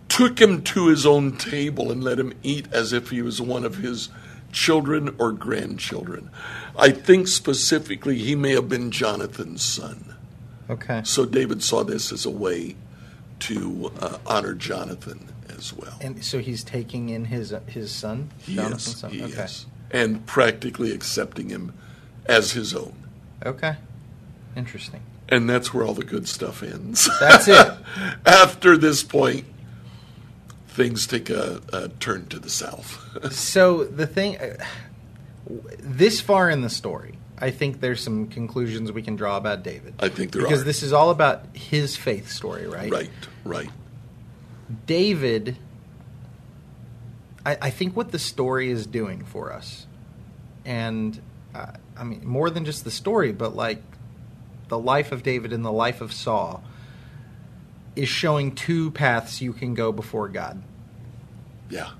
[0.08, 3.64] took him to his own table and let him eat as if he was one
[3.64, 4.08] of his
[4.52, 6.30] children or grandchildren.
[6.78, 10.14] I think specifically he may have been Jonathan's son.
[10.70, 11.02] Okay.
[11.04, 12.76] So David saw this as a way
[13.40, 15.98] to uh, honor Jonathan as well.
[16.00, 18.96] And so he's taking in his his son, He Jonathan's is.
[18.96, 19.10] son.
[19.10, 19.42] He okay.
[19.42, 19.66] is.
[19.90, 21.72] And practically accepting him
[22.26, 22.94] as his own.
[23.44, 23.76] Okay.
[24.56, 25.02] Interesting.
[25.28, 27.08] And that's where all the good stuff ends.
[27.20, 27.72] That's it.
[28.26, 29.44] After this point,
[30.68, 33.02] things take a, a turn to the south.
[33.32, 34.62] So the thing, uh,
[35.80, 39.94] this far in the story, I think there's some conclusions we can draw about David.
[39.98, 40.64] I think there because are.
[40.64, 42.90] this is all about his faith story, right?
[42.90, 43.10] right,
[43.44, 43.70] right.
[44.86, 45.56] David,
[47.44, 49.86] I, I think what the story is doing for us,
[50.64, 51.20] and
[51.54, 53.82] uh, I mean more than just the story, but like
[54.68, 56.62] the life of David and the life of Saul,
[57.94, 60.62] is showing two paths you can go before God.
[61.70, 61.90] Yeah.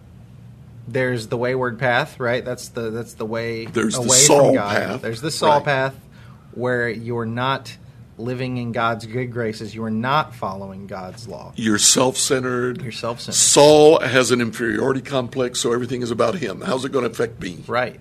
[0.89, 2.45] There's the wayward path, right?
[2.45, 4.77] That's the that's the way There's the away Saul from God.
[4.77, 5.64] path, There's the Saul right.
[5.64, 5.95] path
[6.53, 7.77] where you're not
[8.19, 9.75] living in God's good graces.
[9.75, 11.53] You are not following God's law.
[11.57, 12.83] You're self centered.
[12.83, 13.37] You're self-centered.
[13.37, 16.61] Saul has an inferiority complex, so everything is about him.
[16.61, 17.59] How's it going to affect me?
[17.67, 18.01] Right.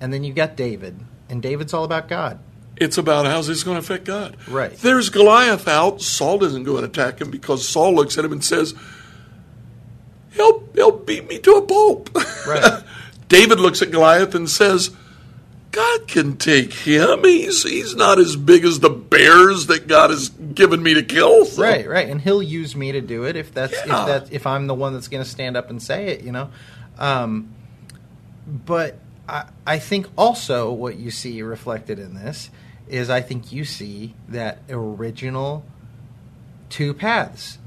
[0.00, 2.38] And then you got David, and David's all about God.
[2.76, 4.36] It's about how's this going to affect God.
[4.48, 4.72] Right.
[4.76, 6.02] There's Goliath out.
[6.02, 8.74] Saul doesn't go and attack him because Saul looks at him and says,
[10.32, 12.10] "He'll he'll beat me to a pulp."
[12.46, 12.82] Right.
[13.28, 14.90] David looks at Goliath and says,
[15.70, 17.22] "God can take him.
[17.24, 21.44] He's he's not as big as the bears that God has given me to kill."
[21.46, 24.02] So- Right, right, and he'll use me to do it if that's Yeah.
[24.02, 26.32] if that if I'm the one that's going to stand up and say it, you
[26.32, 26.50] know.
[26.98, 27.54] Um,
[28.46, 28.98] but
[29.28, 32.50] I, I think also what you see reflected in this
[32.88, 35.64] is I think you see that original
[36.70, 37.58] two paths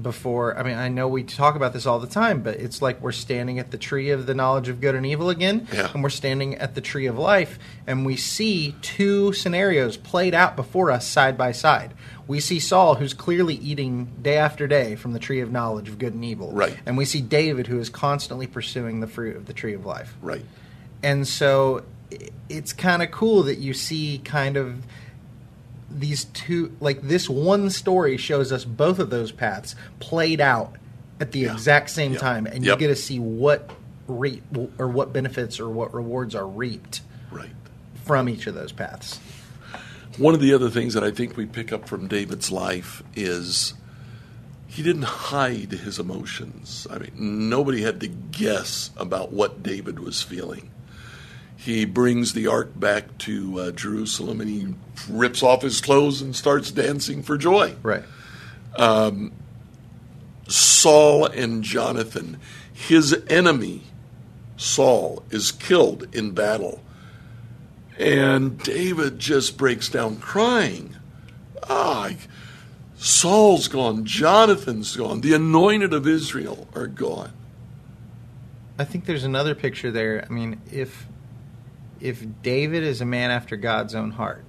[0.00, 3.00] before I mean I know we talk about this all the time but it's like
[3.00, 5.90] we're standing at the tree of the knowledge of good and evil again Yeah.
[5.92, 10.54] and we're standing at the tree of life and we see two scenarios played out
[10.54, 11.94] before us side by side
[12.28, 15.98] we see Saul who's clearly eating day after day from the tree of knowledge of
[15.98, 16.76] good and evil Right.
[16.86, 20.14] and we see David who is constantly pursuing the fruit of the tree of life
[20.22, 20.44] Right.
[21.02, 21.82] and so
[22.48, 24.84] it's kind of cool that you see kind of
[25.90, 30.74] these two like this one story shows us both of those paths played out
[31.20, 31.52] at the Yeah.
[31.52, 32.20] exact same Yep.
[32.20, 32.76] time and Yep.
[32.80, 33.70] you get to see what
[34.06, 34.42] reap
[34.78, 37.00] or what benefits or what rewards are reaped
[37.30, 37.50] Right.
[38.04, 39.18] from each of those paths
[40.16, 43.74] One of the other things that I think we pick up from David's life is
[44.66, 46.86] he didn't hide his emotions.
[46.90, 50.70] I mean, nobody had to guess about what David was feeling.
[51.58, 54.74] He brings the ark back to uh, Jerusalem and he
[55.10, 57.74] rips off his clothes and starts dancing for joy.
[57.82, 58.04] right
[60.48, 62.38] Saul and Jonathan,
[62.72, 63.82] his enemy,
[64.56, 66.82] Saul, is killed in battle.
[67.98, 70.96] And David just breaks down crying.
[71.68, 72.12] Ah,
[72.96, 77.32] Saul's gone, Jonathan's gone, the anointed of Israel are gone.
[78.78, 80.24] I think there's another picture there.
[80.28, 81.06] I mean, if
[82.00, 84.44] if David is a man after God's own heart,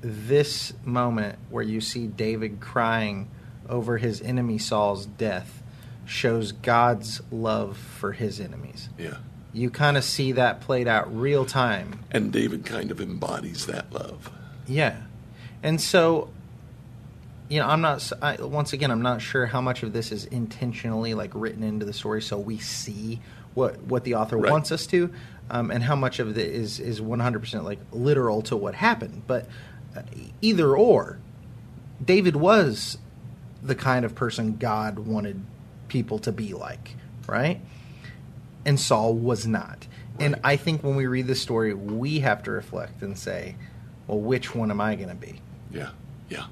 [0.00, 3.30] this moment where you see David crying
[3.68, 5.62] over his enemy Saul's death
[6.04, 8.88] shows God's love for his enemies.
[8.98, 9.18] Yeah.
[9.52, 13.92] You kind of see that played out real time And David kind of embodies that
[13.92, 14.30] love.
[14.66, 14.96] Yeah,
[15.62, 16.30] and so,
[17.48, 18.10] you know, I'm not.
[18.22, 21.84] I, once again, I'm not sure how much of this is intentionally like written into
[21.84, 23.20] the story, so we see
[23.54, 24.50] what what the author Right.
[24.50, 25.12] wants us to,
[25.50, 29.22] um, and how much of it is is 100 percent like literal to what happened.
[29.26, 29.46] But
[29.96, 30.02] uh,
[30.40, 31.18] either or,
[32.04, 32.98] David was
[33.62, 35.42] the kind of person God wanted
[35.88, 37.60] people to be like, right?
[38.64, 39.86] And Saul was not.
[40.18, 43.56] And I think when we read this story, we have to reflect and say,
[44.06, 45.40] well, which one am I going to be?
[45.70, 45.90] Yeah,
[46.28, 46.46] yeah.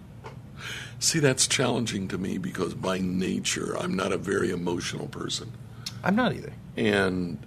[0.99, 5.53] See, that's challenging to me because by nature, I'm not a very emotional person.
[6.03, 6.53] I'm not either.
[6.77, 7.39] And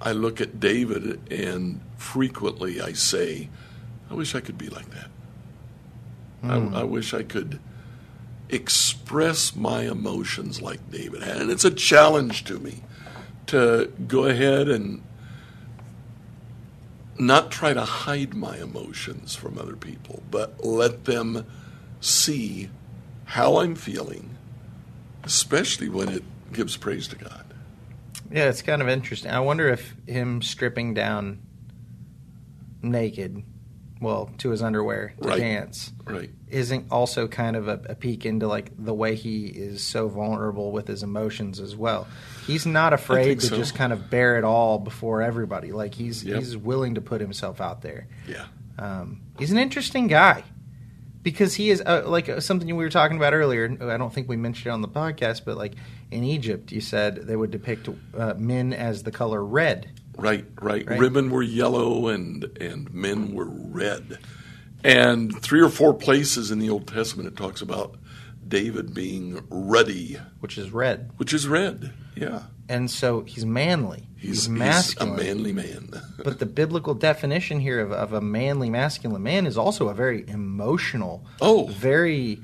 [0.00, 3.48] I look at David, and frequently I say,
[4.10, 5.10] I wish I could be like that.
[6.42, 6.74] I, hmm.
[6.74, 7.58] I wish I could
[8.48, 11.38] express my emotions like David had.
[11.38, 12.82] And it's a challenge to me
[13.46, 15.02] to go ahead and
[17.18, 21.46] not try to hide my emotions from other people, but let them
[22.00, 22.68] see
[23.24, 24.36] how I'm feeling,
[25.24, 26.22] especially when it
[26.52, 27.45] gives praise to God.
[28.30, 29.30] Yeah, it's kind of interesting.
[29.30, 31.40] I wonder if him stripping down
[32.82, 33.42] naked,
[34.00, 35.38] well, to his underwear to Right.
[35.38, 36.30] dance, Right.
[36.48, 40.70] isn't also kind of a, a peek into like the way he is so vulnerable
[40.72, 42.06] with his emotions as well.
[42.46, 43.56] He's not afraid to so.
[43.56, 45.72] just kind of bear it all before everybody.
[45.72, 46.38] Like he's Yep.
[46.38, 48.06] he's willing to put himself out there.
[48.28, 48.44] Yeah.
[48.78, 50.44] Um, he's an interesting guy
[51.26, 53.76] because he is uh, like uh, something we were talking about earlier.
[53.80, 55.72] I don't think we mentioned it on the podcast, but like
[56.12, 59.90] in Egypt, you said they would depict uh, men as the color red.
[60.16, 60.88] Right, right.
[60.88, 61.00] Right.
[61.00, 64.18] Women were yellow and and men were red.
[64.84, 67.96] And three or four places in the Old Testament it talks about
[68.46, 71.10] David being ruddy, which is red.
[71.16, 71.92] which is red.
[72.16, 72.42] Yeah.
[72.68, 74.08] And so he's manly.
[74.16, 75.20] He's, He's, he's masculine.
[75.20, 75.90] a manly man.
[76.24, 80.24] but the biblical definition here of, of a manly masculine man is also a very
[80.28, 81.66] emotional, Oh.
[81.66, 82.40] very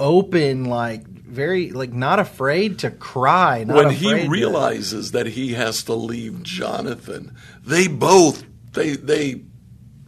[0.00, 3.64] open, like very like not afraid to cry.
[3.64, 9.42] Not when he to- realizes that he has to leave Jonathan, they both they they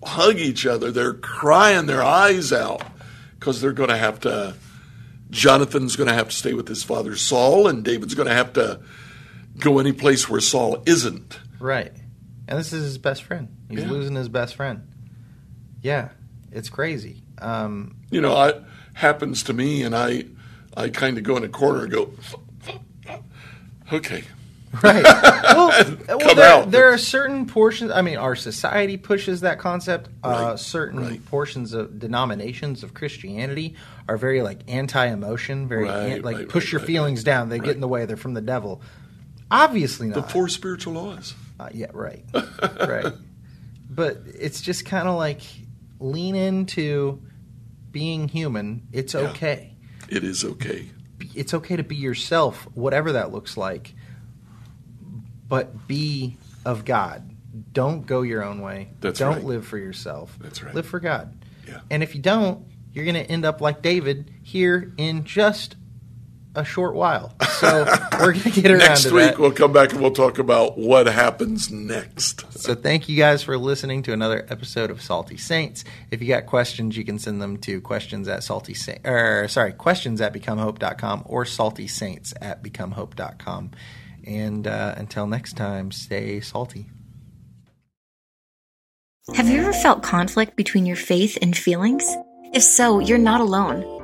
[0.03, 0.91] hug each other.
[0.91, 2.83] They're crying their eyes out
[3.39, 4.57] because they're going to have to.
[5.31, 8.53] Jonathan's going to have to stay with his father Saul, and David's going to have
[8.55, 8.81] to
[9.59, 11.39] go any place where Saul isn't.
[11.61, 11.93] Right.
[12.49, 13.49] And this is his best friend.
[13.71, 13.91] He's Yeah.
[13.91, 14.83] losing his best friend.
[15.83, 16.09] Yeah,
[16.53, 17.23] it's crazy.
[17.39, 18.63] Um, You know, it
[18.95, 20.25] happens to me, and I,
[20.77, 22.11] I kind of go in a corner and go,
[23.93, 24.25] okay,
[24.83, 25.05] right.
[25.55, 25.69] Well,
[26.09, 26.71] well Come there, out.
[26.71, 27.91] there are certain portions.
[27.93, 30.09] I mean, our society pushes that concept.
[30.23, 31.25] Uh, certain right.
[31.27, 33.75] portions of denominations of Christianity
[34.09, 37.25] are very like anti-emotion, very Right, an- like right, push right, your right, feelings right,
[37.27, 37.49] down.
[37.51, 37.67] They right.
[37.67, 38.05] get in the way.
[38.07, 38.83] They're from the devil.
[39.51, 40.15] Obviously not.
[40.15, 41.35] the four spiritual laws.
[41.61, 42.25] Uh, yeah, right,
[42.81, 43.13] right.
[43.91, 45.41] But it's just kind of like
[46.01, 47.23] lean into
[47.93, 48.89] being human.
[48.93, 49.21] It's Yeah.
[49.31, 49.77] okay.
[50.09, 50.89] It is okay.
[51.35, 53.95] It's okay to be yourself, whatever that looks like.
[55.49, 57.31] But be of God.
[57.73, 58.91] Don't go your own way.
[59.01, 59.45] That's don't right.
[59.45, 60.37] live for yourself.
[60.41, 60.75] That's right.
[60.75, 61.33] Live for God.
[61.69, 61.81] Yeah.
[61.89, 65.77] And if you don't, you're going to end up like David here in just
[66.55, 67.35] a short while.
[67.59, 69.39] So we're going to get around to Next to week, that.
[69.39, 72.51] we'll come back and we'll talk about what happens next.
[72.61, 75.85] So thank you guys for listening to another episode of Salty Saints.
[76.11, 79.73] If you got questions, you can send them to questions at salty saint or sorry,
[79.73, 83.71] questions at becomehope.com or salty saints at becomehope.com.
[84.27, 86.87] And uh, until next time, stay salty.
[89.35, 92.05] Have you ever felt conflict between your faith and feelings?
[92.53, 94.04] If so, you're not alone.